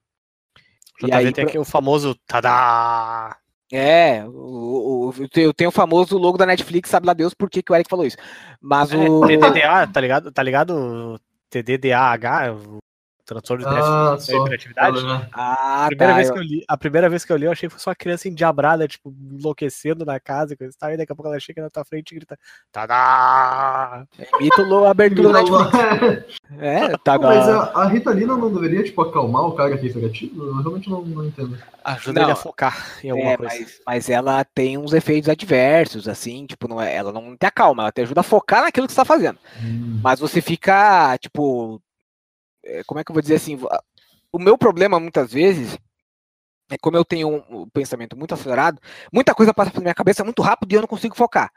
E 1.01 1.07
JV 1.07 1.15
aí, 1.17 1.25
tem 1.33 1.33
pra- 1.33 1.45
aqui 1.45 1.59
o 1.59 1.65
famoso 1.65 2.15
Tadá! 2.27 3.37
É, 3.73 4.23
o, 4.27 5.09
o- 5.11 5.15
eu 5.35 5.55
tenho 5.55 5.69
o 5.71 5.73
famoso 5.73 6.19
logo 6.19 6.37
da 6.37 6.45
Netflix, 6.45 6.91
sabe 6.91 7.07
lá 7.07 7.15
Deus 7.15 7.33
por 7.33 7.49
que, 7.49 7.63
que 7.63 7.73
o 7.73 7.75
Eric 7.75 7.89
falou 7.89 8.05
isso. 8.05 8.19
Mas 8.61 8.93
o. 8.93 9.25
É, 9.25 9.29
TDDA, 9.39 9.87
tá 9.87 10.01
ligado? 10.01 10.31
Tá 10.33 10.43
ligado? 10.43 11.19
TDDAH, 11.49 12.55
transtorno 13.41 13.65
de 13.65 13.75
Ah, 13.75 14.17
só. 14.19 14.33
hiperatividade. 14.37 15.03
Né? 15.05 15.29
Ah, 15.33 15.85
A 15.85 15.87
primeira, 15.89 16.13
tá, 16.13 16.17
vez 16.17 16.29
eu- 16.29 16.35
que 16.35 16.41
eu 16.41 16.45
li, 16.45 16.65
a 16.69 16.77
primeira 16.77 17.09
vez 17.09 17.25
que 17.25 17.33
eu 17.33 17.37
li, 17.37 17.45
eu 17.47 17.53
achei 17.53 17.69
que 17.69 17.75
foi 17.75 17.81
só 17.81 17.91
uma 17.91 17.97
criança 17.97 18.29
endiabrada, 18.29 18.87
tipo, 18.89 19.15
enlouquecendo 19.33 20.05
na 20.05 20.19
casa 20.21 20.55
e 20.55 20.57
coisa 20.57 20.73
e 20.75 20.79
tal. 20.79 20.91
E 20.93 20.97
daqui 20.97 21.13
a 21.13 21.15
pouco 21.15 21.29
ela 21.31 21.41
chega 21.41 21.63
na 21.63 21.71
tua 21.71 21.85
frente 21.85 22.13
e 22.13 22.15
grita: 22.17 22.39
Tadá! 22.71 24.05
Imita 24.41 24.63
o- 24.63 24.85
a 24.85 24.91
abertura. 24.91 25.29
Mas 25.31 25.49
É, 26.59 26.97
tá 26.99 27.15
a, 27.15 27.83
a 27.83 27.87
Ritalina 27.89 28.37
não 28.37 28.53
deveria, 28.53 28.83
tipo, 28.85 29.01
acalmar 29.01 29.43
o 29.47 29.53
cara 29.53 29.77
que 29.79 29.87
é 29.87 29.91
hiperativo? 29.91 30.45
Eu 30.45 30.55
realmente 30.59 30.91
não, 30.91 31.01
não 31.03 31.25
entendo. 31.27 31.57
Ajuda 31.83 32.21
Não. 32.21 32.27
ele 32.27 32.33
a 32.33 32.37
focar 32.37 32.99
em 33.03 33.11
alguma 33.11 33.31
É, 33.33 33.37
coisa. 33.39 33.55
mas, 33.59 33.81
mas 33.87 34.11
ela 34.11 34.45
tem 34.45 34.77
uns 34.77 34.93
efeitos 34.93 35.29
adversos, 35.31 36.07
assim, 36.09 36.45
tipo, 36.47 36.69
não 36.69 36.81
é, 36.81 36.95
ela 36.95 37.11
não 37.11 37.35
te 37.37 37.47
acalma, 37.47 37.85
ela 37.85 37.93
te 37.93 38.03
ajuda 38.03 38.21
a 38.21 38.25
focar 38.25 38.63
naquilo 38.63 38.87
que 38.87 38.93
você 38.93 39.01
tá 39.01 39.05
fazendo. 39.05 39.39
Hum. 39.63 39.99
Mas 40.03 40.21
você 40.21 40.41
fica, 40.43 41.17
tipo, 41.19 41.81
é, 41.81 41.92
como 42.87 43.01
é 43.01 43.05
que 43.05 43.11
eu 43.11 43.15
vou 43.15 43.23
dizer 43.23 43.37
assim? 43.37 43.59
O 44.33 44.39
meu 44.39 44.57
problema 44.57 44.99
muitas 44.99 45.33
vezes 45.33 45.79
é 46.71 46.79
como 46.79 46.97
eu 46.97 47.05
tenho 47.05 47.29
um, 47.29 47.63
um 47.63 47.69
pensamento 47.69 48.17
muito 48.17 48.33
acelerado, 48.33 48.81
muita 49.13 49.35
coisa 49.35 49.53
passa 49.53 49.71
pela 49.71 49.83
minha 49.83 49.95
cabeça 49.95 50.25
muito 50.25 50.41
rápido 50.43 50.73
e 50.73 50.75
eu 50.77 50.81
não 50.81 50.89
consigo 50.89 51.17
focar. 51.17 51.53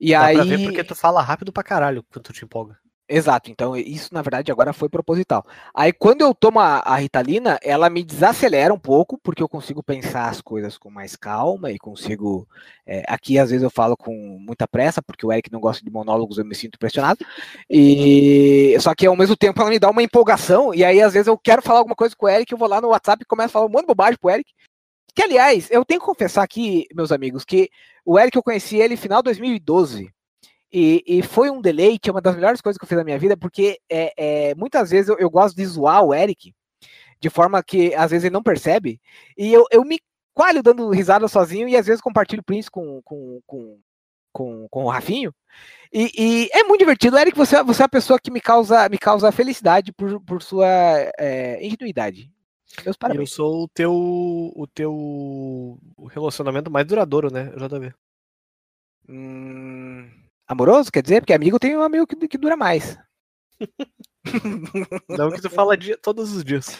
E 0.00 0.12
Dá 0.12 0.26
aí, 0.26 0.36
pra 0.36 0.44
ver 0.44 0.62
porque 0.62 0.84
tu 0.84 0.94
fala 0.94 1.20
rápido 1.20 1.52
pra 1.52 1.62
caralho 1.62 2.04
quando 2.10 2.24
tu 2.24 2.32
te 2.32 2.44
empolga. 2.44 2.78
Exato. 3.10 3.50
Então 3.50 3.76
isso 3.76 4.14
na 4.14 4.22
verdade 4.22 4.50
agora 4.52 4.72
foi 4.72 4.88
proposital. 4.88 5.44
Aí 5.74 5.92
quando 5.92 6.22
eu 6.22 6.34
tomo 6.34 6.60
a, 6.60 6.78
a 6.78 6.96
Ritalina, 6.96 7.58
ela 7.62 7.90
me 7.90 8.04
desacelera 8.04 8.72
um 8.72 8.78
pouco 8.78 9.18
porque 9.18 9.42
eu 9.42 9.48
consigo 9.48 9.82
pensar 9.82 10.28
as 10.28 10.40
coisas 10.40 10.78
com 10.78 10.90
mais 10.90 11.16
calma 11.16 11.70
e 11.70 11.78
consigo. 11.78 12.46
é, 12.86 13.02
aqui 13.08 13.38
às 13.38 13.50
vezes 13.50 13.62
eu 13.62 13.70
falo 13.70 13.96
com 13.96 14.14
muita 14.40 14.66
pressa 14.68 15.02
porque 15.02 15.26
o 15.26 15.32
Eric 15.32 15.50
não 15.52 15.60
gosta 15.60 15.84
de 15.84 15.90
monólogos, 15.90 16.38
eu 16.38 16.44
me 16.44 16.54
sinto 16.54 16.78
pressionado. 16.78 17.18
E 17.68 18.76
só 18.80 18.94
que 18.94 19.06
ao 19.06 19.16
mesmo 19.16 19.36
tempo 19.36 19.60
ela 19.60 19.70
me 19.70 19.78
dá 19.78 19.90
uma 19.90 20.02
empolgação 20.02 20.74
e 20.74 20.84
aí 20.84 21.02
às 21.02 21.12
vezes 21.12 21.26
eu 21.26 21.36
quero 21.36 21.62
falar 21.62 21.80
alguma 21.80 21.96
coisa 21.96 22.14
com 22.16 22.26
o 22.26 22.28
Eric, 22.28 22.52
eu 22.52 22.58
vou 22.58 22.68
lá 22.68 22.80
no 22.80 22.88
WhatsApp 22.88 23.22
e 23.22 23.26
começo 23.26 23.48
a 23.48 23.52
falar 23.52 23.66
um 23.66 23.70
monte 23.70 23.82
de 23.82 23.86
bobagem 23.88 24.18
pro 24.20 24.30
Eric. 24.30 24.52
Que 25.14 25.22
aliás, 25.22 25.68
eu 25.70 25.84
tenho 25.84 26.00
que 26.00 26.06
confessar 26.06 26.42
aqui, 26.42 26.86
meus 26.94 27.12
amigos, 27.12 27.44
que 27.44 27.70
o 28.04 28.18
Eric 28.18 28.36
eu 28.36 28.42
conheci 28.42 28.76
ele 28.76 28.96
final 28.96 29.20
de 29.20 29.24
2012. 29.24 30.12
E, 30.72 31.02
e 31.06 31.22
foi 31.22 31.50
um 31.50 31.60
deleite, 31.60 32.08
é 32.08 32.12
uma 32.12 32.20
das 32.20 32.34
melhores 32.36 32.60
coisas 32.60 32.78
que 32.78 32.84
eu 32.84 32.88
fiz 32.88 32.96
na 32.96 33.04
minha 33.04 33.18
vida, 33.18 33.36
porque 33.36 33.80
é, 33.90 34.12
é, 34.50 34.54
muitas 34.54 34.90
vezes 34.90 35.08
eu, 35.08 35.18
eu 35.18 35.28
gosto 35.28 35.56
de 35.56 35.66
zoar 35.66 36.04
o 36.04 36.14
Eric, 36.14 36.54
de 37.20 37.30
forma 37.30 37.62
que 37.62 37.94
às 37.94 38.10
vezes 38.10 38.24
ele 38.24 38.32
não 38.32 38.42
percebe, 38.42 39.00
e 39.36 39.52
eu, 39.52 39.66
eu 39.70 39.84
me 39.84 40.00
coalho 40.32 40.62
dando 40.62 40.88
risada 40.90 41.26
sozinho 41.28 41.68
e 41.68 41.76
às 41.76 41.86
vezes 41.86 42.00
compartilho 42.00 42.42
prints 42.42 42.68
com, 42.68 43.02
com, 43.02 43.40
com, 43.46 43.80
com, 44.32 44.68
com 44.68 44.84
o 44.84 44.88
Rafinho. 44.88 45.34
E, 45.92 46.10
e 46.16 46.50
é 46.52 46.62
muito 46.62 46.80
divertido. 46.80 47.18
Eric, 47.18 47.36
você, 47.36 47.62
você 47.62 47.82
é 47.82 47.84
uma 47.84 47.88
pessoa 47.88 48.18
que 48.18 48.30
me 48.30 48.40
causa, 48.40 48.88
me 48.88 48.96
causa 48.96 49.32
felicidade 49.32 49.92
por, 49.92 50.20
por 50.20 50.42
sua 50.42 50.66
é, 51.18 51.58
ingenuidade. 51.64 52.30
Meus 52.84 52.96
E 53.08 53.16
eu 53.16 53.26
parabéns. 53.26 53.30
sou 53.30 53.64
o 53.64 53.68
teu, 53.68 53.92
o 53.92 54.66
teu 54.72 55.78
relacionamento 56.08 56.70
mais 56.70 56.86
duradouro, 56.86 57.30
né, 57.32 57.52
JV? 57.56 57.92
Hum, 59.08 60.08
amoroso, 60.50 60.90
quer 60.92 61.02
dizer? 61.02 61.20
Porque 61.20 61.32
amigo 61.32 61.58
tem 61.58 61.76
um 61.76 61.82
amigo 61.82 62.06
que, 62.06 62.16
que 62.28 62.38
dura 62.38 62.56
mais. 62.56 62.98
Não 65.08 65.30
que 65.30 65.40
tu 65.40 65.48
fala 65.50 65.76
dia, 65.76 65.96
todos 65.96 66.34
os 66.34 66.44
dias. 66.44 66.76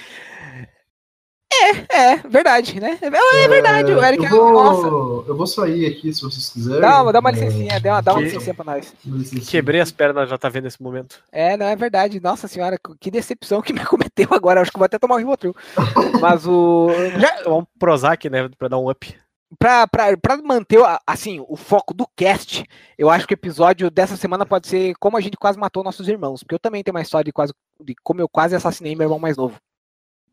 É, 1.92 2.16
verdade, 2.28 2.80
né? 2.80 2.98
É, 3.02 3.44
é 3.44 3.48
verdade, 3.48 3.92
o 3.92 4.02
Eric 4.02 4.22
eu 4.24 4.28
é. 4.28 4.30
vou, 4.30 4.52
Nossa. 4.52 4.86
eu 5.28 5.36
vou 5.36 5.46
sair 5.46 5.86
aqui 5.86 6.12
se 6.12 6.22
vocês 6.22 6.48
quiserem. 6.48 6.80
Dá, 6.80 7.10
dá 7.12 7.18
uma 7.20 7.30
É, 7.30 7.32
licencinha, 7.32 7.80
dá 7.80 7.92
uma, 7.94 8.00
dá 8.02 8.12
uma 8.12 8.18
Que- 8.20 8.24
licencinha 8.26 8.54
pra 8.54 8.64
nós. 8.64 8.94
Quebrei 9.48 9.80
as 9.80 9.90
pernas, 9.90 10.28
já 10.30 10.38
tá 10.38 10.48
vendo 10.48 10.64
nesse 10.64 10.82
momento. 10.82 11.22
É, 11.30 11.56
não, 11.56 11.66
é 11.66 11.76
verdade. 11.76 12.20
Nossa 12.20 12.48
senhora, 12.48 12.78
que 12.98 13.10
decepção 13.10 13.60
que 13.60 13.72
me 13.72 13.84
cometeu 13.84 14.28
agora. 14.32 14.60
Acho 14.62 14.70
que 14.70 14.78
vou 14.78 14.86
até 14.86 14.98
tomar 14.98 15.16
um 15.16 15.18
Rivotril. 15.18 15.54
Mas 16.20 16.46
o. 16.46 16.88
Já, 17.18 17.42
Tomar 17.42 17.56
um 17.58 17.66
Prozac, 17.78 18.30
né, 18.30 18.48
pra 18.56 18.68
dar 18.68 18.78
um 18.78 18.88
up. 18.90 19.14
Pra 19.58 20.36
manter 20.44 20.80
assim, 21.06 21.44
o 21.48 21.56
foco 21.56 21.92
do 21.92 22.06
cast, 22.16 22.64
eu 22.96 23.10
acho 23.10 23.26
que 23.26 23.34
o 23.34 23.36
episódio 23.36 23.90
dessa 23.90 24.16
semana 24.16 24.46
pode 24.46 24.68
ser 24.68 24.94
como 25.00 25.16
a 25.16 25.20
gente 25.20 25.36
quase 25.36 25.58
matou 25.58 25.82
nossos 25.82 26.08
irmãos. 26.08 26.42
Porque 26.42 26.54
eu 26.54 26.58
também 26.58 26.82
tenho 26.82 26.94
uma 26.94 27.02
história 27.02 27.24
de, 27.24 27.32
quase, 27.32 27.52
de 27.82 27.94
como 28.02 28.20
eu 28.20 28.28
quase 28.28 28.54
assassinei 28.54 28.94
meu 28.94 29.06
irmão 29.06 29.18
mais 29.18 29.36
novo. 29.36 29.58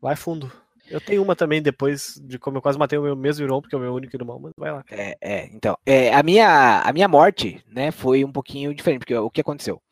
Vai 0.00 0.14
fundo. 0.14 0.50
Eu 0.90 1.00
tenho 1.00 1.22
uma 1.22 1.36
também 1.36 1.60
depois 1.60 2.18
de 2.24 2.38
como 2.38 2.56
eu 2.56 2.62
quase 2.62 2.78
matei 2.78 2.98
o 2.98 3.02
meu 3.02 3.14
mesmo 3.14 3.44
irmão, 3.44 3.60
porque 3.60 3.74
é 3.74 3.78
o 3.78 3.80
meu 3.80 3.92
único 3.92 4.16
irmão, 4.16 4.38
mas 4.38 4.52
vai 4.56 4.72
lá. 4.72 4.82
É, 4.90 5.16
é, 5.20 5.46
então, 5.52 5.76
é, 5.84 6.14
a, 6.14 6.22
minha, 6.22 6.80
a 6.80 6.92
minha 6.92 7.06
morte, 7.06 7.62
né, 7.66 7.90
foi 7.90 8.24
um 8.24 8.32
pouquinho 8.32 8.72
diferente, 8.72 9.00
porque 9.00 9.14
o 9.14 9.30
que 9.30 9.42
aconteceu? 9.42 9.82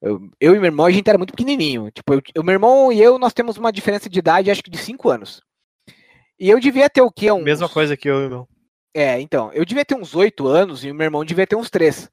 Eu, 0.00 0.20
eu 0.40 0.54
e 0.54 0.58
meu 0.58 0.66
irmão, 0.66 0.86
a 0.86 0.90
gente 0.90 1.08
era 1.08 1.18
muito 1.18 1.32
pequenininho. 1.32 1.90
Tipo, 1.90 2.14
eu, 2.14 2.22
o 2.38 2.44
meu 2.44 2.52
irmão 2.52 2.92
e 2.92 3.02
eu, 3.02 3.18
nós 3.18 3.32
temos 3.32 3.56
uma 3.56 3.72
diferença 3.72 4.08
de 4.08 4.18
idade, 4.18 4.50
acho 4.50 4.62
que 4.62 4.70
de 4.70 4.78
5 4.78 5.08
anos. 5.10 5.42
E 6.38 6.48
eu 6.48 6.60
devia 6.60 6.88
ter 6.88 7.00
o 7.00 7.10
quê? 7.10 7.32
Uns, 7.32 7.42
Mesma 7.42 7.68
coisa 7.68 7.96
que 7.96 8.08
eu 8.08 8.26
e 8.26 8.28
meu. 8.28 8.48
É, 8.98 9.20
então, 9.20 9.52
eu 9.52 9.62
devia 9.66 9.84
ter 9.84 9.94
uns 9.94 10.14
8 10.14 10.46
anos 10.48 10.82
e 10.82 10.90
o 10.90 10.94
meu 10.94 11.04
irmão 11.04 11.22
devia 11.22 11.46
ter 11.46 11.54
uns 11.54 11.68
3. 11.68 12.10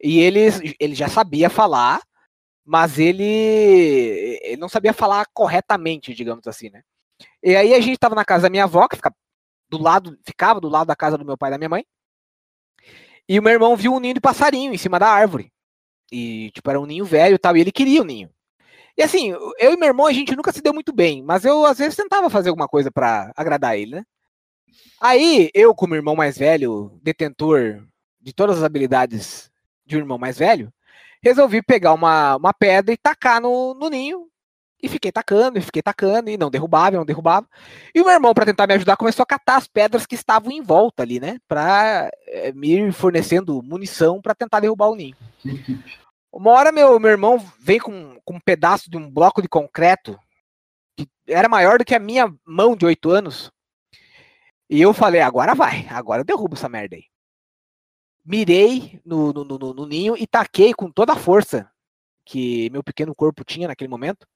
E 0.00 0.20
eles, 0.20 0.60
ele 0.78 0.94
já 0.94 1.08
sabia 1.08 1.50
falar, 1.50 2.00
mas 2.64 3.00
ele, 3.00 4.38
ele 4.44 4.56
não 4.56 4.68
sabia 4.68 4.92
falar 4.92 5.26
corretamente, 5.34 6.14
digamos 6.14 6.46
assim, 6.46 6.70
né? 6.70 6.82
E 7.42 7.56
aí 7.56 7.74
a 7.74 7.80
gente 7.80 7.98
tava 7.98 8.14
na 8.14 8.24
casa 8.24 8.44
da 8.44 8.50
minha 8.50 8.62
avó, 8.62 8.86
que 8.86 8.94
fica 8.94 9.12
do 9.68 9.82
lado, 9.82 10.16
ficava 10.24 10.60
do 10.60 10.68
lado 10.68 10.86
da 10.86 10.94
casa 10.94 11.18
do 11.18 11.24
meu 11.24 11.36
pai 11.36 11.50
e 11.50 11.52
da 11.52 11.58
minha 11.58 11.68
mãe. 11.68 11.84
E 13.28 13.36
o 13.36 13.42
meu 13.42 13.52
irmão 13.52 13.76
viu 13.76 13.92
um 13.92 13.98
ninho 13.98 14.14
de 14.14 14.20
passarinho 14.20 14.72
em 14.72 14.78
cima 14.78 15.00
da 15.00 15.08
árvore. 15.08 15.52
E, 16.12 16.52
tipo, 16.52 16.70
era 16.70 16.80
um 16.80 16.86
ninho 16.86 17.04
velho 17.04 17.34
e 17.34 17.38
tal, 17.38 17.56
e 17.56 17.60
ele 17.60 17.72
queria 17.72 18.02
o 18.02 18.04
ninho. 18.04 18.30
E 18.96 19.02
assim, 19.02 19.30
eu 19.58 19.72
e 19.72 19.76
meu 19.76 19.88
irmão, 19.88 20.06
a 20.06 20.12
gente 20.12 20.36
nunca 20.36 20.52
se 20.52 20.62
deu 20.62 20.72
muito 20.72 20.92
bem, 20.92 21.24
mas 21.24 21.44
eu 21.44 21.66
às 21.66 21.78
vezes 21.78 21.96
tentava 21.96 22.30
fazer 22.30 22.50
alguma 22.50 22.68
coisa 22.68 22.88
pra 22.92 23.32
agradar 23.36 23.76
ele, 23.76 23.96
né? 23.96 24.04
Aí, 25.00 25.50
eu, 25.54 25.74
como 25.74 25.94
irmão 25.94 26.16
mais 26.16 26.38
velho, 26.38 26.98
detentor 27.02 27.82
de 28.20 28.32
todas 28.32 28.58
as 28.58 28.62
habilidades 28.62 29.50
de 29.84 29.96
um 29.96 30.00
irmão 30.00 30.18
mais 30.18 30.38
velho, 30.38 30.72
resolvi 31.22 31.62
pegar 31.62 31.92
uma, 31.92 32.36
uma 32.36 32.52
pedra 32.52 32.92
e 32.92 32.96
tacar 32.96 33.40
no, 33.40 33.74
no 33.74 33.88
ninho. 33.88 34.26
E 34.82 34.88
fiquei 34.88 35.10
tacando, 35.10 35.58
e 35.58 35.62
fiquei 35.62 35.80
tacando, 35.80 36.28
e 36.28 36.36
não 36.36 36.50
derrubava, 36.50 36.94
e 36.94 36.98
não 36.98 37.06
derrubava. 37.06 37.48
E 37.94 38.00
o 38.02 38.04
meu 38.04 38.12
irmão, 38.12 38.34
para 38.34 38.44
tentar 38.44 38.66
me 38.66 38.74
ajudar, 38.74 38.98
começou 38.98 39.22
a 39.22 39.26
catar 39.26 39.56
as 39.56 39.66
pedras 39.66 40.04
que 40.04 40.14
estavam 40.14 40.52
em 40.52 40.60
volta 40.60 41.02
ali, 41.02 41.18
né? 41.18 41.38
Pra 41.48 42.10
eh, 42.26 42.52
me 42.52 42.92
fornecendo 42.92 43.62
munição 43.62 44.20
para 44.20 44.34
tentar 44.34 44.60
derrubar 44.60 44.88
o 44.88 44.94
ninho. 44.94 45.16
Uma 46.30 46.50
hora 46.50 46.72
meu, 46.72 46.98
meu 46.98 47.10
irmão 47.10 47.38
vem 47.58 47.78
com, 47.78 48.18
com 48.24 48.34
um 48.34 48.40
pedaço 48.40 48.90
de 48.90 48.96
um 48.98 49.10
bloco 49.10 49.40
de 49.40 49.48
concreto 49.48 50.18
que 50.96 51.08
era 51.28 51.48
maior 51.48 51.78
do 51.78 51.84
que 51.84 51.94
a 51.94 52.00
minha 52.00 52.30
mão 52.44 52.76
de 52.76 52.84
oito 52.84 53.10
anos. 53.10 53.50
E 54.74 54.80
eu 54.80 54.92
falei, 54.92 55.20
agora 55.20 55.54
vai, 55.54 55.86
agora 55.88 56.22
eu 56.22 56.24
derrubo 56.24 56.56
essa 56.56 56.68
merda 56.68 56.96
aí. 56.96 57.04
Mirei 58.26 59.00
no, 59.06 59.32
no, 59.32 59.44
no, 59.44 59.72
no 59.72 59.86
ninho 59.86 60.16
e 60.16 60.26
taquei 60.26 60.74
com 60.74 60.90
toda 60.90 61.12
a 61.12 61.16
força 61.16 61.70
que 62.26 62.68
meu 62.70 62.82
pequeno 62.82 63.14
corpo 63.14 63.44
tinha 63.44 63.68
naquele 63.68 63.86
momento. 63.86 64.26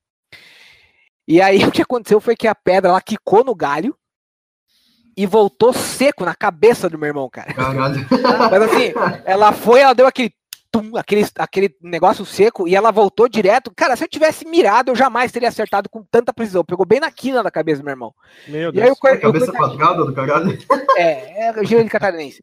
E 1.27 1.43
aí 1.43 1.59
o 1.67 1.73
que 1.73 1.83
aconteceu 1.83 2.21
foi 2.21 2.37
que 2.37 2.47
a 2.47 2.55
pedra 2.55 2.91
ela 2.91 3.03
quicou 3.03 3.43
no 3.43 3.53
galho 3.53 3.99
e 5.17 5.27
voltou 5.27 5.73
seco 5.73 6.25
na 6.25 6.37
cabeça 6.37 6.89
do 6.89 6.97
meu 6.97 7.09
irmão, 7.09 7.29
cara. 7.29 7.53
Caralho. 7.53 8.07
Mas 8.09 8.63
assim, 8.63 8.93
ela 9.25 9.53
foi, 9.53 9.81
ela 9.81 9.93
deu 9.93 10.07
aquele 10.07 10.33
tum, 10.71 10.97
aquele, 10.97 11.27
aquele 11.39 11.75
negócio 11.83 12.25
seco 12.25 12.67
e 12.69 12.75
ela 12.77 12.91
voltou 12.91 13.29
direto. 13.29 13.73
Cara, 13.77 13.97
se 13.97 14.05
eu 14.05 14.09
tivesse 14.09 14.47
mirado, 14.47 14.91
eu 14.91 14.97
jamais 14.97 15.33
teria 15.33 15.49
acertado 15.49 15.89
com 15.89 16.03
tanta 16.11 16.33
precisão. 16.33 16.65
Pegou 16.65 16.87
bem 16.87 17.01
na 17.01 17.11
quina 17.11 17.43
da 17.43 17.51
cabeça 17.51 17.81
do 17.81 17.85
meu 17.85 17.93
irmão. 17.93 18.15
Meu 18.47 18.73
E 18.75 18.81
aí 18.81 18.89
eu, 18.89 18.95
Deus. 18.95 19.05
A 19.05 19.15
eu 19.15 19.21
cabeça 19.21 19.53
quadrada 19.53 20.05
do 20.05 20.13
caralho. 20.15 20.59
é, 20.97 21.49
é 21.51 21.65
gíria 21.65 21.85
de 21.85 21.91
catarinense. 21.91 22.43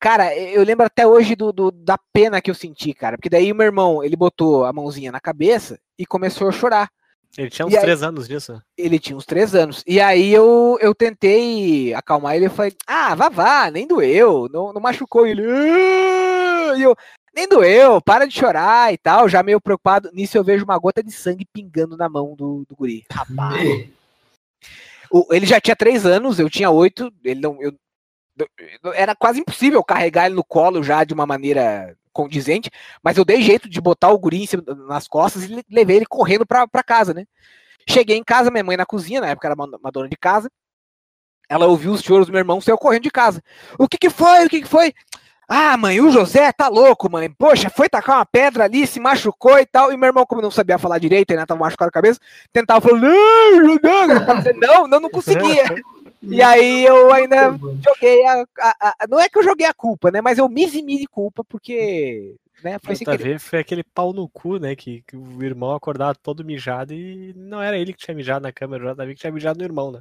Cara, 0.00 0.36
eu 0.36 0.62
lembro 0.64 0.84
até 0.84 1.06
hoje 1.06 1.34
do, 1.34 1.52
do- 1.52 1.70
da 1.70 1.96
pena 2.12 2.40
que 2.40 2.50
eu 2.50 2.54
senti, 2.54 2.92
cara. 2.92 3.16
Porque 3.16 3.30
daí 3.30 3.50
o 3.50 3.54
meu 3.54 3.64
irmão, 3.66 4.02
ele 4.04 4.16
botou 4.16 4.64
a 4.64 4.72
mãozinha 4.72 5.10
na 5.12 5.20
cabeça 5.20 5.78
e 5.98 6.04
começou 6.04 6.48
a 6.48 6.52
chorar. 6.52 6.88
Ele 7.38 7.48
tinha 7.50 7.66
uns 7.66 7.72
E 7.72 7.76
aí- 7.76 7.82
três 7.82 8.02
anos 8.02 8.28
disso. 8.28 8.60
Ele 8.76 8.98
tinha 8.98 9.16
uns 9.16 9.24
três 9.24 9.54
anos. 9.54 9.82
E 9.86 10.00
aí 10.00 10.32
eu, 10.32 10.76
eu 10.80 10.94
tentei 10.94 11.94
acalmar 11.94 12.36
ele 12.36 12.46
e 12.46 12.50
falei, 12.50 12.72
ah, 12.86 13.14
vá, 13.14 13.28
vá, 13.28 13.70
nem 13.70 13.86
doeu, 13.88 14.48
não, 14.52 14.72
não 14.72 14.80
machucou 14.80 15.26
ele. 15.26 15.42
"Ah!" 15.44 16.74
E 16.76 16.82
eu, 16.82 16.94
nem 17.34 17.48
doeu, 17.48 18.00
para 18.00 18.26
de 18.26 18.38
chorar 18.38 18.92
e 18.92 18.98
tal, 18.98 19.28
já 19.28 19.42
meio 19.42 19.60
preocupado. 19.60 20.10
Nisso 20.12 20.36
eu 20.36 20.44
vejo 20.44 20.64
uma 20.64 20.78
gota 20.78 21.02
de 21.02 21.10
sangue 21.12 21.44
pingando 21.52 21.96
na 21.96 22.08
mão 22.08 22.34
do, 22.34 22.64
do 22.68 22.76
guri. 22.76 23.04
O- 25.10 25.26
ele 25.32 25.46
já 25.46 25.60
tinha 25.60 25.76
três 25.76 26.06
anos, 26.06 26.38
eu 26.38 26.48
tinha 26.50 26.70
oito, 26.70 27.12
ele 27.24 27.40
não, 27.40 27.60
eu, 27.60 27.72
era 28.94 29.14
quase 29.14 29.40
impossível 29.40 29.82
carregar 29.84 30.26
ele 30.26 30.34
no 30.34 30.44
colo 30.44 30.82
já 30.82 31.04
de 31.04 31.14
uma 31.14 31.26
maneira 31.26 31.96
condizente, 32.12 32.70
mas 33.02 33.16
eu 33.16 33.24
dei 33.24 33.42
jeito 33.42 33.68
de 33.68 33.80
botar 33.80 34.10
o 34.10 34.18
guri 34.18 34.46
cima- 34.46 34.62
nas 34.88 35.06
costas 35.08 35.44
e 35.44 35.48
le- 35.48 35.64
levei 35.70 35.96
ele 35.96 36.06
correndo 36.06 36.46
pra, 36.46 36.66
pra 36.66 36.82
casa, 36.82 37.12
né? 37.14 37.24
Cheguei 37.88 38.16
em 38.16 38.24
casa, 38.24 38.50
minha 38.50 38.64
mãe 38.64 38.76
na 38.76 38.86
cozinha, 38.86 39.20
na 39.20 39.28
época 39.28 39.46
era 39.48 39.54
uma, 39.54 39.66
uma 39.76 39.90
dona 39.92 40.08
de 40.08 40.16
casa, 40.16 40.48
ela 41.48 41.66
ouviu 41.66 41.92
os 41.92 42.02
choros 42.02 42.26
do 42.26 42.32
meu 42.32 42.38
irmão, 42.38 42.60
saiu 42.60 42.78
correndo 42.78 43.02
de 43.02 43.10
casa. 43.10 43.42
O 43.78 43.86
que 43.86 43.98
que 43.98 44.08
foi? 44.10 44.46
O 44.46 44.48
que 44.48 44.62
que 44.62 44.68
foi? 44.68 44.94
Ah, 45.48 45.76
mãe, 45.76 46.00
o 46.00 46.10
José 46.10 46.50
tá 46.52 46.68
louco, 46.68 47.10
mãe. 47.10 47.30
Poxa, 47.30 47.68
foi 47.68 47.88
tacar 47.88 48.16
uma 48.18 48.26
pedra 48.26 48.64
ali, 48.64 48.86
se 48.86 48.98
machucou 48.98 49.58
e 49.58 49.66
tal. 49.66 49.92
E 49.92 49.96
meu 49.96 50.06
irmão, 50.08 50.24
como 50.26 50.40
não 50.40 50.50
sabia 50.50 50.78
falar 50.78 50.98
direito, 50.98 51.30
ainda 51.32 51.46
tava 51.46 51.60
machucado 51.60 51.88
a 51.90 51.92
cabeça, 51.92 52.18
tentava 52.52 52.80
falar, 52.80 53.00
não, 53.00 53.78
não, 54.58 54.88
não, 54.88 55.00
não, 55.00 55.10
conseguia. 55.10 55.64
E 56.26 56.42
aí 56.42 56.86
eu 56.86 57.12
ainda 57.12 57.54
joguei 57.86 58.26
a, 58.26 58.44
a- 58.58 58.76
a- 58.80 59.06
Não 59.10 59.20
é 59.20 59.28
que 59.28 59.38
eu 59.38 59.42
joguei 59.42 59.66
a 59.66 59.74
culpa, 59.74 60.10
né? 60.10 60.22
Mas 60.22 60.38
eu 60.38 60.48
me 60.48 60.64
eximi 60.64 60.96
de 60.96 61.06
culpa, 61.06 61.44
porque. 61.44 62.34
Né, 62.62 62.78
foi 62.82 62.94
ver, 63.18 63.38
foi 63.38 63.58
aquele 63.58 63.84
pau 63.84 64.10
no 64.14 64.26
cu, 64.26 64.56
né? 64.56 64.74
Que, 64.74 65.02
que 65.06 65.14
o 65.18 65.42
irmão 65.42 65.74
acordava 65.74 66.14
todo 66.14 66.42
mijado 66.42 66.94
e 66.94 67.34
não 67.36 67.60
era 67.60 67.76
ele 67.76 67.92
que 67.92 67.98
tinha 67.98 68.14
mijado 68.14 68.42
na 68.42 68.52
câmera, 68.52 68.92
o 68.92 68.94
JV 68.94 69.14
que 69.14 69.20
tinha 69.20 69.30
mijado 69.32 69.58
no 69.58 69.64
irmão, 69.66 69.92
né? 69.92 70.00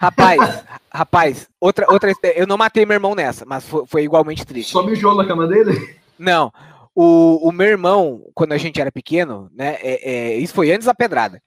Rapaz, 0.00 0.64
rapaz, 0.92 1.48
outra, 1.60 1.86
outra. 1.90 2.12
Eu 2.34 2.46
não 2.46 2.56
matei 2.56 2.84
meu 2.84 2.94
irmão 2.94 3.14
nessa, 3.14 3.44
mas 3.44 3.64
foi, 3.64 3.86
foi 3.86 4.04
igualmente 4.04 4.44
triste. 4.44 4.72
Só 4.72 4.82
mijou 4.82 5.14
na 5.14 5.26
cama 5.26 5.46
dele? 5.46 5.96
Não. 6.18 6.52
O, 6.94 7.48
o 7.48 7.52
meu 7.52 7.68
irmão, 7.68 8.30
quando 8.34 8.52
a 8.52 8.58
gente 8.58 8.80
era 8.80 8.92
pequeno, 8.92 9.50
né? 9.54 9.78
é- 9.80 10.10
é, 10.10 10.36
isso 10.36 10.52
foi 10.54 10.70
antes 10.72 10.86
da 10.86 10.94
pedrada. 10.94 11.42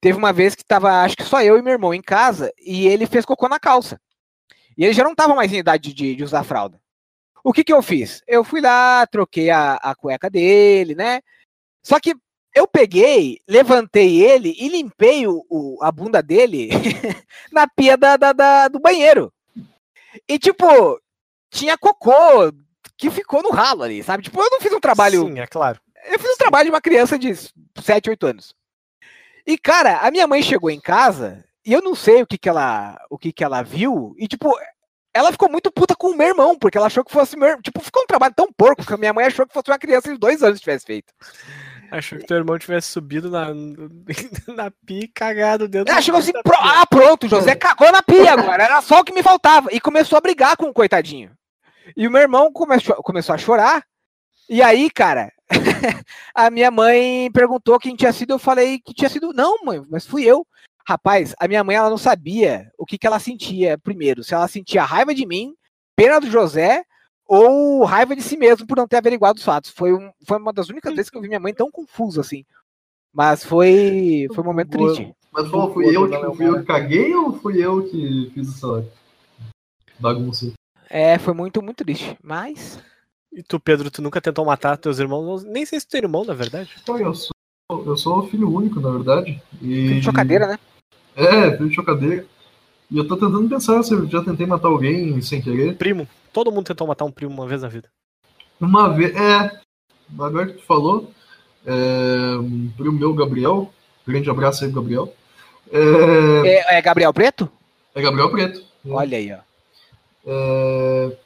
Teve 0.00 0.16
uma 0.16 0.32
vez 0.32 0.54
que 0.54 0.64
tava, 0.64 1.02
acho 1.02 1.16
que 1.16 1.24
só 1.24 1.42
eu 1.42 1.58
e 1.58 1.62
meu 1.62 1.72
irmão 1.72 1.92
em 1.92 2.02
casa, 2.02 2.52
e 2.58 2.86
ele 2.86 3.06
fez 3.06 3.24
cocô 3.24 3.48
na 3.48 3.58
calça. 3.58 4.00
E 4.76 4.84
ele 4.84 4.92
já 4.92 5.02
não 5.04 5.14
tava 5.14 5.34
mais 5.34 5.52
em 5.52 5.58
idade 5.58 5.92
de, 5.92 6.14
de 6.14 6.24
usar 6.24 6.44
fralda. 6.44 6.80
O 7.42 7.52
que 7.52 7.64
que 7.64 7.72
eu 7.72 7.82
fiz? 7.82 8.22
Eu 8.26 8.42
fui 8.44 8.60
lá, 8.60 9.06
troquei 9.06 9.50
a, 9.50 9.74
a 9.74 9.94
cueca 9.94 10.28
dele, 10.28 10.94
né? 10.94 11.20
Só 11.82 12.00
que 12.00 12.14
eu 12.56 12.66
peguei, 12.66 13.38
levantei 13.46 14.22
ele 14.24 14.54
e 14.58 14.68
limpei 14.68 15.26
o, 15.26 15.44
o- 15.50 15.78
a 15.82 15.92
bunda 15.92 16.22
dele 16.22 16.70
na 17.52 17.68
pia 17.68 17.96
da, 17.96 18.16
da- 18.16 18.32
da- 18.32 18.68
do 18.68 18.80
banheiro. 18.80 19.32
E 20.28 20.38
tipo, 20.38 20.64
tinha 21.50 21.76
cocô 21.76 22.50
que 22.96 23.10
ficou 23.10 23.42
no 23.42 23.50
ralo 23.50 23.82
ali, 23.82 24.02
sabe? 24.02 24.22
Tipo, 24.22 24.40
eu 24.40 24.48
não 24.50 24.60
fiz 24.60 24.72
um 24.72 24.80
trabalho 24.80 25.26
Sim, 25.28 25.38
é 25.38 25.46
claro. 25.46 25.78
eu 26.10 26.18
fiz 26.18 26.30
o 26.34 26.38
trabalho 26.38 26.64
de 26.64 26.70
uma 26.70 26.80
criança 26.80 27.18
de 27.18 27.32
7, 27.80 28.08
8 28.10 28.26
anos. 28.26 28.54
E, 29.46 29.58
cara, 29.58 29.98
a 29.98 30.10
minha 30.10 30.26
mãe 30.26 30.42
chegou 30.42 30.70
em 30.70 30.80
casa 30.80 31.44
e 31.64 31.72
eu 31.72 31.82
não 31.82 31.94
sei 31.94 32.22
o 32.22 32.26
que 32.26 32.38
que 32.38 32.48
ela, 32.48 32.98
o 33.10 33.18
que 33.18 33.32
que 33.32 33.44
ela 33.44 33.62
viu. 33.62 34.14
E, 34.18 34.26
tipo, 34.26 34.50
ela 35.14 35.30
ficou 35.30 35.50
muito 35.50 35.70
puta 35.70 35.94
com 35.94 36.08
o 36.08 36.16
meu 36.16 36.28
irmão, 36.28 36.58
porque 36.58 36.78
ela 36.78 36.86
achou 36.88 37.04
que 37.04 37.12
fosse 37.12 37.36
meu 37.36 37.48
irmão. 37.48 37.62
Tipo, 37.62 37.80
ficou 37.80 38.02
um 38.02 38.06
trabalho 38.06 38.34
tão 38.34 38.50
porco 38.52 38.84
que 38.84 38.94
a 38.94 38.96
minha 38.96 39.12
mãe 39.12 39.26
achou 39.26 39.46
que 39.46 39.52
fosse 39.52 39.70
uma 39.70 39.78
criança 39.78 40.10
de 40.10 40.18
dois 40.18 40.42
anos 40.42 40.58
que 40.58 40.64
tivesse 40.64 40.86
feito. 40.86 41.12
Achou 41.90 42.18
que 42.18 42.26
teu 42.26 42.36
irmão 42.38 42.58
tivesse 42.58 42.88
subido 42.88 43.30
na, 43.30 43.48
na 44.54 44.70
pia 44.84 45.04
e 45.04 45.08
cagado 45.08 45.68
dentro 45.68 45.90
Ela 45.90 46.00
do- 46.00 46.04
chegou 46.04 46.20
assim, 46.20 46.32
"Pro- 46.32 46.56
ah, 46.58 46.86
pronto, 46.86 47.28
José 47.28 47.54
cagou 47.54 47.90
na 47.92 48.02
pia 48.02 48.32
agora, 48.32 48.62
era 48.64 48.82
só 48.82 49.00
o 49.00 49.04
que 49.04 49.12
me 49.14 49.22
faltava. 49.22 49.68
E 49.72 49.80
começou 49.80 50.16
a 50.16 50.20
brigar 50.20 50.56
com 50.56 50.66
o 50.66 50.74
coitadinho. 50.74 51.30
E 51.96 52.06
o 52.06 52.10
meu 52.10 52.20
irmão 52.22 52.52
começou, 52.52 52.96
começou 52.96 53.34
a 53.34 53.38
chorar. 53.38 53.84
E 54.48 54.62
aí, 54.62 54.90
cara, 54.90 55.32
a 56.34 56.50
minha 56.50 56.70
mãe 56.70 57.30
perguntou 57.32 57.78
quem 57.78 57.96
tinha 57.96 58.12
sido, 58.12 58.32
eu 58.32 58.38
falei 58.38 58.78
que 58.78 58.94
tinha 58.94 59.08
sido, 59.08 59.32
não, 59.32 59.64
mãe, 59.64 59.82
mas 59.90 60.06
fui 60.06 60.24
eu. 60.24 60.46
Rapaz, 60.88 61.34
a 61.40 61.48
minha 61.48 61.64
mãe 61.64 61.74
ela 61.76 61.90
não 61.90 61.98
sabia 61.98 62.70
o 62.78 62.86
que, 62.86 62.96
que 62.96 63.06
ela 63.06 63.18
sentia 63.18 63.76
primeiro, 63.76 64.22
se 64.22 64.34
ela 64.34 64.46
sentia 64.46 64.84
raiva 64.84 65.12
de 65.12 65.26
mim, 65.26 65.52
pena 65.96 66.20
do 66.20 66.30
José 66.30 66.84
ou 67.26 67.84
raiva 67.84 68.14
de 68.14 68.22
si 68.22 68.36
mesmo 68.36 68.66
por 68.66 68.76
não 68.76 68.86
ter 68.86 68.96
averiguado 68.96 69.38
os 69.38 69.44
fatos. 69.44 69.70
Foi, 69.70 69.92
um, 69.92 70.10
foi 70.26 70.38
uma 70.38 70.52
das 70.52 70.68
únicas 70.68 70.94
vezes 70.94 71.10
que 71.10 71.16
eu 71.16 71.22
vi 71.22 71.28
minha 71.28 71.40
mãe 71.40 71.52
tão 71.52 71.70
confusa 71.70 72.20
assim. 72.20 72.44
Mas 73.12 73.44
foi, 73.44 74.26
foi 74.34 74.44
um 74.44 74.46
momento 74.46 74.70
triste. 74.70 75.14
Mas 75.32 75.48
pô, 75.50 75.72
fui 75.72 75.94
eu, 75.94 76.08
que, 76.08 76.36
fui 76.36 76.48
eu 76.48 76.60
que 76.60 76.64
caguei 76.64 77.14
ou 77.14 77.32
fui 77.38 77.62
eu 77.62 77.86
que 77.88 78.30
fiz 78.32 78.48
essa 78.48 78.86
bagunça? 79.98 80.52
É, 80.88 81.18
foi 81.18 81.34
muito, 81.34 81.60
muito 81.60 81.84
triste. 81.84 82.16
Mas. 82.22 82.82
E 83.32 83.42
tu, 83.42 83.60
Pedro, 83.60 83.90
tu 83.90 84.00
nunca 84.00 84.20
tentou 84.20 84.44
matar 84.46 84.78
teus 84.78 84.98
irmãos? 84.98 85.44
Nem 85.44 85.66
sei 85.66 85.78
se 85.78 85.86
tu 85.86 85.94
é 85.96 85.98
irmão, 85.98 86.24
na 86.24 86.32
verdade. 86.32 86.70
Então, 86.82 86.98
eu 86.98 87.12
sou, 87.12 87.32
eu 87.70 87.96
sou 87.96 88.26
filho 88.28 88.50
único, 88.50 88.80
na 88.80 88.90
verdade. 88.90 89.42
E... 89.60 89.88
Filho 89.88 89.94
de 89.96 90.02
chocadeira, 90.02 90.46
né? 90.46 90.58
É, 91.14 91.56
filho 91.56 91.68
de 91.68 91.74
chocadeira. 91.74 92.26
E 92.90 92.98
eu 92.98 93.06
tô 93.06 93.16
tentando 93.16 93.48
pensar 93.48 93.82
se 93.82 93.92
eu 93.92 94.08
já 94.08 94.22
tentei 94.22 94.46
matar 94.46 94.68
alguém 94.68 95.20
sem 95.20 95.42
querer. 95.42 95.76
Primo. 95.76 96.08
Todo 96.32 96.52
mundo 96.52 96.66
tentou 96.66 96.86
matar 96.86 97.04
um 97.04 97.10
primo 97.10 97.32
uma 97.32 97.46
vez 97.46 97.62
na 97.62 97.68
vida. 97.68 97.88
Uma 98.60 98.88
vez. 98.88 99.14
É. 99.16 99.60
Agora 100.18 100.46
que 100.46 100.54
tu 100.54 100.62
falou. 100.64 101.10
É, 101.64 102.36
um 102.38 102.70
primo 102.76 102.92
meu, 102.92 103.12
Gabriel. 103.12 103.72
Grande 104.06 104.30
abraço 104.30 104.64
aí, 104.64 104.70
Gabriel. 104.70 105.12
É, 105.72 106.46
É, 106.46 106.78
é 106.78 106.82
Gabriel 106.82 107.12
Preto? 107.12 107.50
é 107.94 108.00
Gabriel 108.00 108.30
Preto. 108.30 108.62
Olha 108.88 109.18
aí, 109.18 109.32
ó. 109.32 109.38
É, 110.26 111.16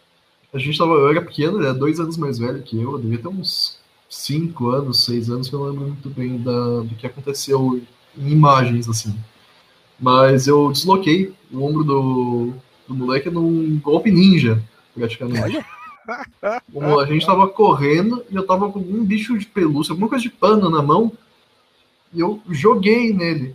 a 0.54 0.58
gente 0.58 0.78
tava, 0.78 0.92
eu 0.92 1.10
era 1.10 1.22
pequeno, 1.22 1.58
ele 1.58 1.68
é 1.68 1.74
dois 1.74 2.00
anos 2.00 2.16
mais 2.16 2.38
velho 2.38 2.62
que 2.62 2.80
eu, 2.80 2.92
eu 2.92 2.98
devia 2.98 3.18
ter 3.18 3.28
uns 3.28 3.78
cinco 4.08 4.70
anos, 4.70 5.04
seis 5.04 5.30
anos, 5.30 5.48
que 5.48 5.54
eu 5.54 5.60
não 5.60 5.66
lembro 5.66 5.86
muito 5.88 6.08
bem 6.10 6.38
da, 6.38 6.80
do 6.80 6.94
que 6.96 7.06
aconteceu 7.06 7.80
em 8.16 8.30
imagens, 8.30 8.88
assim. 8.88 9.14
Mas 10.00 10.46
eu 10.46 10.72
desloquei 10.72 11.32
o 11.52 11.62
ombro 11.62 11.84
do, 11.84 12.52
do 12.88 12.94
moleque 12.94 13.28
num 13.28 13.78
golpe 13.80 14.10
ninja, 14.10 14.62
praticamente. 14.94 15.64
Olha. 16.74 17.02
A 17.02 17.06
gente 17.06 17.26
tava 17.26 17.46
correndo 17.48 18.24
e 18.30 18.34
eu 18.34 18.46
tava 18.46 18.70
com 18.72 18.80
um 18.80 19.04
bicho 19.04 19.38
de 19.38 19.46
pelúcia, 19.46 19.92
alguma 19.92 20.08
coisa 20.08 20.22
de 20.22 20.30
pano 20.30 20.70
na 20.70 20.82
mão, 20.82 21.12
e 22.12 22.20
eu 22.20 22.40
joguei 22.48 23.12
nele. 23.12 23.54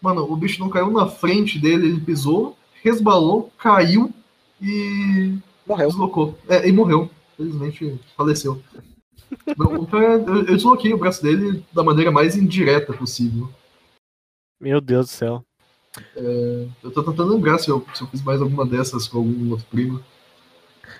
Mano, 0.00 0.30
o 0.30 0.36
bicho 0.36 0.60
não 0.60 0.68
caiu 0.68 0.90
na 0.90 1.06
frente 1.08 1.58
dele, 1.58 1.86
ele 1.86 2.00
pisou, 2.00 2.56
resbalou, 2.82 3.50
caiu 3.58 4.12
e 4.60 5.34
Morreu. 5.66 5.88
deslocou. 5.88 6.38
É, 6.48 6.68
e 6.68 6.72
morreu. 6.72 7.10
Felizmente 7.36 7.98
faleceu. 8.16 8.62
Cara- 9.90 10.14
eu, 10.26 10.36
eu 10.46 10.54
desloquei 10.56 10.92
o 10.92 10.98
braço 10.98 11.22
dele 11.22 11.64
da 11.72 11.82
maneira 11.82 12.10
mais 12.10 12.36
indireta 12.36 12.92
possível. 12.92 13.48
Meu 14.60 14.80
Deus 14.80 15.06
do 15.06 15.10
céu. 15.10 15.44
É, 16.16 16.68
eu 16.82 16.90
tô 16.90 17.02
tentando 17.02 17.34
lembrar 17.34 17.58
se 17.58 17.68
eu, 17.70 17.84
se 17.94 18.02
eu 18.02 18.06
fiz 18.08 18.22
mais 18.22 18.40
alguma 18.40 18.66
dessas 18.66 19.06
com 19.08 19.18
algum 19.18 19.50
outro 19.50 19.66
primo. 19.70 20.02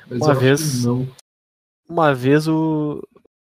Mas 0.09 0.21
Uma 0.21 0.35
vez- 0.35 0.85
Não. 0.85 1.09
Uma 1.89 2.15
vez 2.15 2.47
o. 2.47 3.03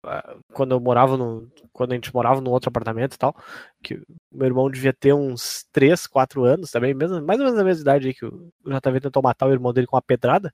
ah, 0.05 0.37
Quando 0.53 0.73
eu 0.73 0.81
morava 0.81 1.17
no. 1.17 1.49
Quando 1.73 1.93
a 1.93 1.95
gente 1.95 2.15
morava 2.15 2.41
num 2.41 2.51
outro 2.51 2.69
apartamento 2.69 3.15
e 3.15 3.19
tal, 3.19 3.35
que 3.83 3.95
o 3.95 4.05
meu 4.33 4.47
irmão 4.47 4.71
devia 4.71 4.93
ter 4.93 5.13
uns 5.15 5.65
3, 5.73 6.07
4 6.07 6.45
anos 6.45 6.71
também, 6.71 6.95
mesmo, 6.95 7.21
mais 7.23 7.39
ou 7.39 7.45
menos 7.47 7.61
a 7.61 7.65
mesma 7.65 7.81
idade 7.83 8.09
aí 8.09 8.15
que 8.15 8.25
o 8.25 8.51
o 8.65 8.71
JV 8.71 9.01
tentou 9.01 9.23
matar 9.23 9.47
o 9.49 9.53
irmão 9.53 9.73
dele 9.73 9.87
com 9.87 9.97
uma 9.97 10.03
pedrada. 10.03 10.53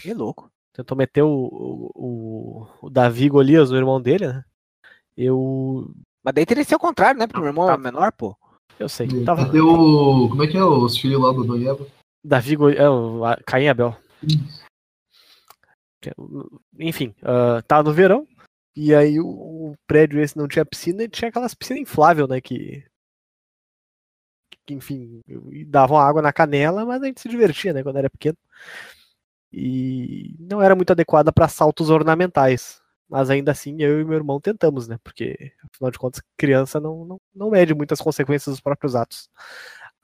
Que 0.00 0.12
louco. 0.14 0.50
Tentou 0.72 0.96
meter 0.96 1.22
o, 1.22 1.28
o, 1.30 1.90
o, 1.94 2.68
o 2.86 2.90
Davi 2.90 3.28
Golias 3.28 3.70
no 3.70 3.76
irmão 3.76 4.00
dele, 4.00 4.28
né? 4.28 4.44
Eu. 5.16 5.90
Mas 6.22 6.34
daí 6.34 6.46
teria 6.46 6.62
que 6.64 6.68
ser 6.68 6.76
o 6.76 6.80
contrário, 6.80 7.18
né? 7.18 7.26
Porque 7.26 7.38
o 7.38 7.42
meu 7.42 7.50
irmão 7.50 7.70
é 7.70 7.76
menor, 7.76 8.12
pô. 8.12 8.36
Eu 8.80 8.88
sei. 8.88 9.06
Tava, 9.26 9.44
Cadê 9.44 9.60
o. 9.60 10.26
Como 10.30 10.42
é 10.42 10.46
que 10.46 10.56
é 10.56 10.64
os 10.64 10.96
filhos 10.96 11.20
lá 11.20 11.30
do 11.32 11.42
Adão 11.42 11.58
e 11.58 11.68
Eva? 11.68 11.86
Davi 12.24 12.56
Golias. 12.56 12.80
É, 12.80 12.88
o 12.88 13.20
Caim 13.46 13.64
e 13.64 13.68
Abel. 13.68 13.94
Isso. 14.22 14.64
É 16.06 16.12
Enfim, 16.78 17.14
tava 17.68 17.82
no 17.82 17.92
verão. 17.94 18.26
E 18.74 18.94
aí 18.94 19.20
o, 19.20 19.26
o 19.26 19.74
prédio 19.86 20.18
esse 20.18 20.34
não 20.34 20.48
tinha 20.48 20.64
piscina 20.64 21.02
e 21.02 21.08
tinha 21.08 21.28
aquelas 21.28 21.54
piscinas 21.54 21.82
infláveis, 21.82 22.26
né? 22.26 22.40
Que. 22.40 22.82
que, 24.64 24.72
enfim, 24.72 25.20
davam 25.66 25.98
água 25.98 26.22
na 26.22 26.32
canela, 26.32 26.86
mas 26.86 27.02
a 27.02 27.06
gente 27.06 27.20
se 27.20 27.28
divertia, 27.28 27.74
né? 27.74 27.82
Quando 27.82 27.98
era 27.98 28.08
pequeno. 28.08 28.38
E 29.52 30.36
não 30.38 30.62
era 30.62 30.74
muito 30.74 30.90
adequada 30.90 31.30
para 31.30 31.48
saltos 31.48 31.90
ornamentais. 31.90 32.79
Mas 33.10 33.28
ainda 33.28 33.50
assim, 33.50 33.76
eu 33.80 34.00
e 34.00 34.04
meu 34.04 34.14
irmão 34.14 34.40
tentamos, 34.40 34.86
né? 34.86 34.96
Porque, 35.02 35.52
afinal 35.72 35.90
de 35.90 35.98
contas, 35.98 36.22
criança 36.36 36.78
não, 36.78 37.04
não, 37.04 37.16
não 37.34 37.50
mede 37.50 37.74
muitas 37.74 38.00
consequências 38.00 38.54
dos 38.54 38.60
próprios 38.60 38.94
atos. 38.94 39.28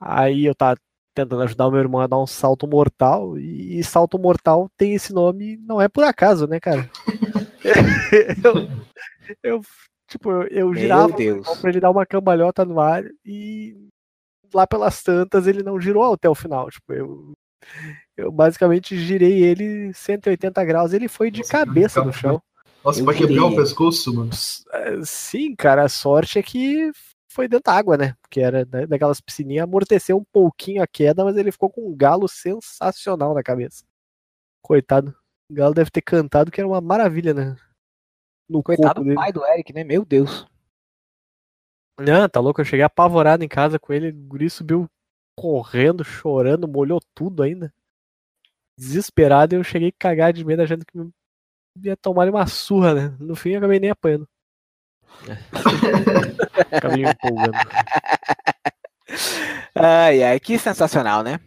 Aí 0.00 0.44
eu 0.44 0.54
tava 0.54 0.76
tentando 1.14 1.40
ajudar 1.42 1.68
o 1.68 1.70
meu 1.70 1.80
irmão 1.80 2.00
a 2.00 2.06
dar 2.08 2.18
um 2.18 2.26
salto 2.26 2.66
mortal, 2.66 3.38
e, 3.38 3.82
salto 3.84 4.18
mortal 4.18 4.68
tem 4.76 4.94
esse 4.94 5.14
nome, 5.14 5.56
não 5.58 5.80
é 5.80 5.88
por 5.88 6.04
acaso, 6.04 6.46
né, 6.46 6.60
cara? 6.60 6.90
eu, 8.44 8.68
eu, 9.42 9.60
tipo, 10.08 10.30
eu, 10.30 10.42
eu 10.48 10.74
girava 10.74 11.16
pra 11.60 11.70
ele 11.70 11.80
dar 11.80 11.90
uma 11.90 12.04
cambalhota 12.04 12.64
no 12.64 12.80
ar 12.80 13.04
e 13.24 13.74
lá 14.52 14.66
pelas 14.66 15.02
tantas 15.02 15.46
ele 15.46 15.62
não 15.62 15.80
girou 15.80 16.12
até 16.12 16.28
o 16.28 16.34
final. 16.34 16.68
Tipo, 16.70 16.92
eu, 16.92 17.32
eu 18.16 18.32
basicamente 18.32 18.98
girei 18.98 19.42
ele 19.42 19.94
180 19.94 20.64
graus, 20.64 20.92
ele 20.92 21.08
foi 21.08 21.30
de 21.30 21.40
Nossa, 21.40 21.52
cabeça 21.52 22.04
no 22.04 22.12
chão. 22.12 22.42
Nossa, 22.86 23.00
Eu 23.00 23.04
pra 23.04 23.14
quebrar 23.14 23.46
o 23.46 23.56
pescoço, 23.56 24.14
mano. 24.14 24.30
É, 24.72 25.02
Sim, 25.04 25.56
cara, 25.56 25.82
a 25.82 25.88
sorte 25.88 26.38
é 26.38 26.42
que 26.42 26.92
foi 27.28 27.48
dentro 27.48 27.64
da 27.64 27.76
água, 27.76 27.96
né? 27.96 28.14
Porque 28.22 28.40
era 28.40 28.64
da- 28.64 28.86
daquelas 28.86 29.20
piscininhas, 29.20 29.64
amorteceu 29.64 30.16
um 30.16 30.24
pouquinho 30.32 30.80
a 30.80 30.86
queda, 30.86 31.24
mas 31.24 31.36
ele 31.36 31.50
ficou 31.50 31.68
com 31.68 31.90
um 31.90 31.96
galo 31.96 32.28
sensacional 32.28 33.34
na 33.34 33.42
cabeça. 33.42 33.84
Coitado. 34.62 35.12
O 35.50 35.54
galo 35.54 35.74
deve 35.74 35.90
ter 35.90 36.00
cantado 36.00 36.50
que 36.50 36.60
era 36.60 36.68
uma 36.68 36.80
maravilha, 36.80 37.34
né? 37.34 37.56
No 38.48 38.62
Coitado 38.62 39.02
do 39.02 39.14
pai 39.14 39.32
do 39.32 39.44
Eric, 39.44 39.72
né? 39.72 39.82
Meu 39.82 40.04
Deus. 40.04 40.46
Não, 41.98 42.28
tá 42.28 42.38
louco, 42.38 42.60
eu 42.60 42.64
cheguei 42.64 42.84
apavorado 42.84 43.42
em 43.42 43.48
casa 43.48 43.80
com 43.80 43.92
ele, 43.92 44.10
o 44.10 44.14
guri 44.14 44.48
subiu 44.48 44.86
correndo, 45.36 46.04
chorando, 46.04 46.68
molhou 46.68 47.00
tudo 47.14 47.42
ainda. 47.42 47.72
Desesperado, 48.78 49.56
eu 49.56 49.64
cheguei 49.64 49.88
a 49.88 49.92
cagar 49.98 50.32
de 50.32 50.44
medo, 50.44 50.62
achando 50.62 50.84
que 50.84 50.96
ia 51.82 51.96
tomar 51.96 52.28
uma 52.28 52.46
surra, 52.46 52.94
né? 52.94 53.16
No 53.18 53.36
fim, 53.36 53.50
eu 53.50 53.58
acabei 53.58 53.80
nem 53.80 53.90
apanhando. 53.90 54.28
acabei 56.72 57.04
me 57.04 57.10
empolgando. 57.10 57.56
Ai, 59.74 60.22
ai, 60.22 60.40
que 60.40 60.58
sensacional, 60.58 61.22
né? 61.22 61.38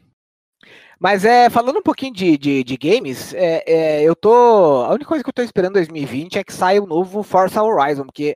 Mas 0.99 1.23
é, 1.23 1.49
falando 1.49 1.77
um 1.79 1.83
pouquinho 1.83 2.13
de, 2.13 2.37
de, 2.37 2.63
de 2.63 2.77
games, 2.77 3.33
é, 3.33 3.63
é, 3.65 4.03
eu 4.03 4.15
tô. 4.15 4.83
A 4.83 4.89
única 4.89 5.07
coisa 5.07 5.23
que 5.23 5.29
eu 5.29 5.33
tô 5.33 5.41
esperando 5.41 5.71
em 5.71 5.79
2020 5.85 6.37
é 6.37 6.43
que 6.43 6.53
saia 6.53 6.83
o 6.83 6.87
novo 6.87 7.23
Forza 7.23 7.63
Horizon, 7.63 8.05
porque, 8.05 8.35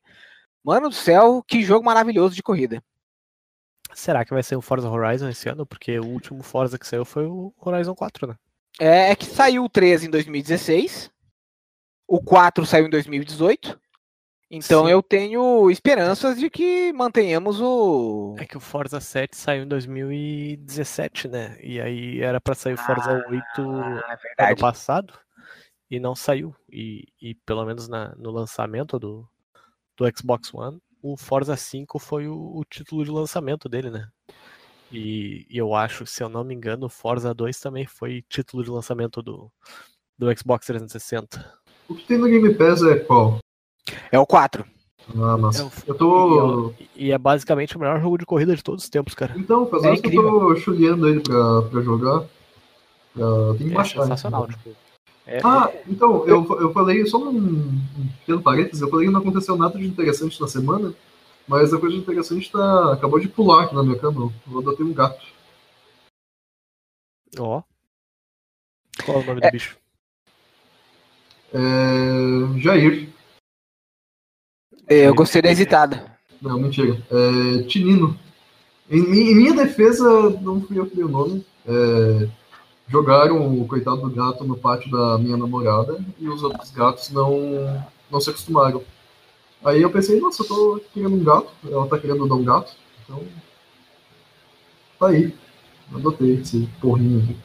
mano 0.64 0.90
do 0.90 0.96
céu, 0.96 1.44
que 1.46 1.62
jogo 1.62 1.86
maravilhoso 1.86 2.36
de 2.36 2.42
corrida. 2.42 2.82
Será 3.94 4.24
que 4.26 4.34
vai 4.34 4.42
ser 4.42 4.56
o 4.56 4.62
Forza 4.62 4.90
Horizon 4.90 5.30
esse 5.30 5.50
ano? 5.50 5.66
Porque 5.66 6.00
o 6.00 6.06
último 6.06 6.42
Forza 6.42 6.80
que 6.80 6.88
saiu 6.88 7.06
foi 7.06 7.26
o 7.26 7.54
Horizon 7.60 7.94
4, 7.94 8.28
né? 8.28 8.36
É, 8.80 9.12
é 9.12 9.16
que 9.16 9.26
saiu 9.26 9.66
o 9.66 9.70
3 9.70 10.06
em 10.06 10.10
2016, 10.10 11.12
o 12.08 12.22
4 12.22 12.66
saiu 12.66 12.88
em 12.88 12.90
2018, 12.90 13.80
então 14.52 14.86
Sim. 14.86 14.92
eu 14.92 15.02
tenho 15.02 15.72
esperanças 15.72 16.38
de 16.38 16.50
que 16.50 16.94
mantenhamos 16.94 17.60
o. 17.60 18.36
É 18.38 18.46
que 18.46 18.58
o 18.58 18.60
Forza 18.60 19.00
7 19.00 19.36
saiu 19.36 19.64
em 19.64 19.68
2017, 19.68 21.28
né? 21.28 21.58
E 21.62 21.82
aí 21.82 22.22
era 22.22 22.40
pra 22.40 22.54
sair 22.54 22.74
o 22.74 22.78
Forza 22.78 23.26
8 23.28 23.44
é 24.38 24.48
ano 24.48 24.58
passado 24.58 25.14
e 25.90 26.00
não 26.00 26.16
saiu. 26.16 26.56
E, 26.72 27.08
e 27.22 27.34
pelo 27.46 27.66
menos 27.66 27.88
na- 27.88 28.14
no 28.16 28.30
lançamento 28.32 29.00
do, 29.00 29.28
do 29.98 30.06
Xbox 30.18 30.54
One, 30.54 30.80
o 31.02 31.18
Forza 31.18 31.56
5 31.58 31.98
foi 31.98 32.28
o, 32.28 32.36
o 32.36 32.64
título 32.64 33.04
de 33.04 33.12
lançamento 33.12 33.68
dele, 33.68 33.90
né? 33.90 34.08
E, 34.92 35.48
e 35.50 35.58
eu 35.58 35.74
acho, 35.74 36.06
se 36.06 36.22
eu 36.22 36.30
não 36.30 36.44
me 36.44 36.54
engano, 36.54 36.86
o 36.86 36.90
Forza 36.90 37.34
2 37.34 37.60
também 37.60 37.88
foi 37.88 38.24
título 38.30 38.64
de 38.64 38.70
lançamento 38.70 39.24
do, 39.24 39.52
do 40.16 40.38
Xbox 40.38 40.68
360. 40.68 41.63
O 41.88 41.96
que 41.96 42.06
tem 42.06 42.18
no 42.18 42.28
Game 42.28 42.54
Pass 42.56 42.82
é 42.84 42.96
qual? 43.00 43.40
É 44.12 44.20
o 44.20 44.26
4. 44.26 44.66
Ah, 45.16 45.38
nossa. 45.38 45.62
É 45.62 45.66
o- 45.66 45.72
Eu 45.88 45.96
tô. 45.96 46.74
E 46.96 47.12
é 47.12 47.18
basicamente 47.18 47.76
o 47.76 47.80
melhor 47.80 48.00
jogo 48.02 48.18
de 48.18 48.26
corrida 48.26 48.56
de 48.56 48.64
todos 48.64 48.84
os 48.86 48.90
tempos, 48.90 49.14
cara. 49.14 49.34
Então, 49.38 49.68
faz 49.68 49.84
É 49.84 49.98
que 49.98 50.16
eu 50.16 50.24
tô 50.24 50.56
chuleando 50.56 51.08
ele 51.10 51.20
pra, 51.20 51.62
pra 51.64 51.82
jogar. 51.82 52.26
Pra... 53.14 53.26
Tem 53.58 53.68
que 53.68 53.74
É 53.74 53.76
baixar. 53.76 54.02
sensacional, 54.04 54.48
né? 54.48 54.54
tipo. 54.54 54.76
É, 55.26 55.40
Ah, 55.44 55.72
então, 55.88 56.26
eu, 56.28 56.46
eu 56.60 56.74
falei, 56.74 57.06
só 57.06 57.18
um, 57.18 57.82
pequeno 58.20 58.42
parênteses, 58.42 58.82
eu 58.82 58.90
falei 58.90 59.08
que 59.08 59.14
não 59.14 59.22
aconteceu 59.22 59.56
nada 59.58 59.78
de 59.78 59.86
interessante 59.88 60.40
na 60.42 60.48
semana, 60.50 60.94
mas 61.48 61.74
a 61.74 61.80
coisa 61.80 61.96
interessante 61.96 62.52
tá, 62.52 62.92
acabou 62.94 63.20
de 63.20 63.30
pular 63.30 63.64
aqui 63.64 63.76
na 63.76 63.84
minha 63.84 63.98
cama. 64.00 64.32
Eu 64.52 64.60
adotei 64.60 64.86
um 64.86 64.94
gato. 64.94 65.26
Ó. 67.40 67.62
Qual 69.06 69.18
é 69.18 69.22
o 69.22 69.26
nome 69.26 69.40
É. 69.44 69.48
do 69.50 69.52
bicho? 69.52 69.78
É... 71.54 72.60
Jair. 72.60 73.10
Eu 74.90 75.14
gostei 75.14 75.42
da 75.42 75.52
hesitada. 75.52 76.12
Não, 76.42 76.60
mentira. 76.60 77.02
É... 77.10 77.64
Tinino. 77.64 78.18
Em, 78.90 79.00
em 79.00 79.36
minha 79.36 79.54
defesa, 79.54 80.30
não 80.42 80.62
fui 80.62 80.80
eu 80.80 80.86
que 80.88 80.96
dei 80.96 81.06
o 81.06 81.10
nome. 81.10 81.46
É... 81.66 82.28
Jogaram 82.88 83.60
o 83.60 83.66
coitado 83.68 84.02
do 84.02 84.10
gato 84.10 84.44
no 84.44 84.58
pátio 84.58 84.92
da 84.92 85.18
minha 85.18 85.38
namorada 85.38 86.04
e 86.20 86.28
os 86.28 86.44
outros 86.44 86.70
gatos 86.72 87.10
não, 87.12 87.86
não 88.12 88.20
se 88.20 88.30
acostumaram. 88.30 88.84
Aí 89.64 89.82
eu 89.82 89.90
pensei, 89.90 90.20
nossa, 90.20 90.44
eu 90.44 90.48
tô 90.48 90.82
querendo 90.94 91.16
um 91.16 91.24
gato, 91.24 91.50
ela 91.66 91.88
tá 91.88 91.98
querendo 91.98 92.28
dar 92.28 92.36
um 92.36 92.44
gato, 92.44 92.74
então. 93.04 93.24
Tá 95.00 95.08
aí. 95.08 95.34
Adotei 95.96 96.34
esse 96.34 96.68
porrinho 96.82 97.24
aqui. 97.24 97.38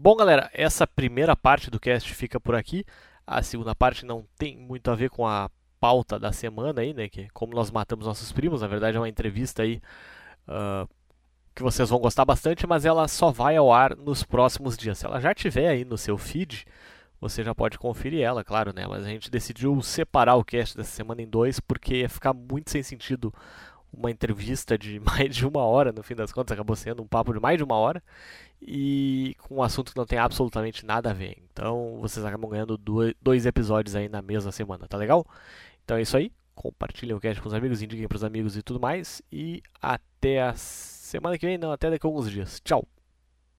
Bom, 0.00 0.14
galera, 0.14 0.48
essa 0.54 0.86
primeira 0.86 1.34
parte 1.34 1.72
do 1.72 1.80
cast 1.80 2.14
fica 2.14 2.38
por 2.38 2.54
aqui. 2.54 2.84
A 3.26 3.42
segunda 3.42 3.74
parte 3.74 4.06
não 4.06 4.24
tem 4.38 4.56
muito 4.56 4.92
a 4.92 4.94
ver 4.94 5.10
com 5.10 5.26
a 5.26 5.50
pauta 5.80 6.20
da 6.20 6.30
semana 6.30 6.82
aí, 6.82 6.94
né? 6.94 7.08
Que 7.08 7.22
é 7.22 7.28
como 7.34 7.52
nós 7.52 7.68
matamos 7.72 8.06
nossos 8.06 8.30
primos. 8.30 8.60
Na 8.62 8.68
verdade, 8.68 8.96
é 8.96 9.00
uma 9.00 9.08
entrevista 9.08 9.64
aí 9.64 9.82
ah, 10.46 10.86
que 11.52 11.64
vocês 11.64 11.90
vão 11.90 11.98
gostar 11.98 12.24
bastante, 12.24 12.64
mas 12.64 12.84
ela 12.84 13.08
só 13.08 13.32
vai 13.32 13.56
ao 13.56 13.72
ar 13.72 13.96
nos 13.96 14.22
próximos 14.22 14.76
dias. 14.76 14.98
Se 14.98 15.06
ela 15.06 15.20
já 15.20 15.34
tiver 15.34 15.66
aí 15.68 15.84
no 15.84 15.98
seu 15.98 16.16
feed, 16.16 16.64
você 17.20 17.42
já 17.42 17.52
pode 17.52 17.76
conferir 17.76 18.22
ela, 18.22 18.44
claro, 18.44 18.72
né? 18.72 18.86
Mas 18.86 19.04
a 19.04 19.08
gente 19.08 19.28
decidiu 19.28 19.82
separar 19.82 20.36
o 20.36 20.44
cast 20.44 20.76
dessa 20.76 20.92
semana 20.92 21.22
em 21.22 21.28
dois 21.28 21.58
porque 21.58 21.96
ia 22.02 22.08
ficar 22.08 22.32
muito 22.32 22.70
sem 22.70 22.84
sentido 22.84 23.34
uma 23.92 24.10
entrevista 24.10 24.76
de 24.78 25.00
mais 25.04 25.34
de 25.34 25.46
uma 25.46 25.60
hora, 25.64 25.92
no 25.92 26.02
fim 26.02 26.14
das 26.14 26.32
contas, 26.32 26.52
acabou 26.54 26.76
sendo 26.76 27.02
um 27.02 27.06
papo 27.06 27.32
de 27.32 27.40
mais 27.40 27.56
de 27.58 27.64
uma 27.64 27.76
hora 27.76 28.02
e 28.60 29.34
com 29.40 29.56
um 29.56 29.62
assunto 29.62 29.92
que 29.92 29.96
não 29.98 30.06
tem 30.06 30.18
absolutamente 30.18 30.84
nada 30.84 31.10
a 31.10 31.14
ver. 31.14 31.36
Então 31.52 31.98
vocês 32.00 32.24
acabam 32.24 32.50
ganhando 32.50 32.76
do- 32.76 33.14
dois 33.22 33.46
episódios 33.46 33.94
aí 33.96 34.08
na 34.08 34.20
mesma 34.22 34.52
semana, 34.52 34.86
tá 34.88 34.96
legal? 34.96 35.24
Então 35.84 35.96
é 35.96 36.02
isso 36.02 36.16
aí. 36.16 36.32
Compartilhem 36.54 37.14
o 37.14 37.20
cast 37.20 37.40
com 37.40 37.48
os 37.48 37.54
amigos, 37.54 37.82
indiquem 37.82 38.08
pros 38.08 38.24
amigos 38.24 38.56
e 38.56 38.62
tudo 38.62 38.80
mais. 38.80 39.22
E 39.30 39.62
até 39.80 40.42
a 40.42 40.54
semana 40.54 41.38
que 41.38 41.46
vem, 41.46 41.56
não, 41.56 41.70
até 41.70 41.88
daqui 41.88 42.04
a 42.06 42.08
alguns 42.08 42.30
dias. 42.30 42.60
Tchau! 42.64 42.84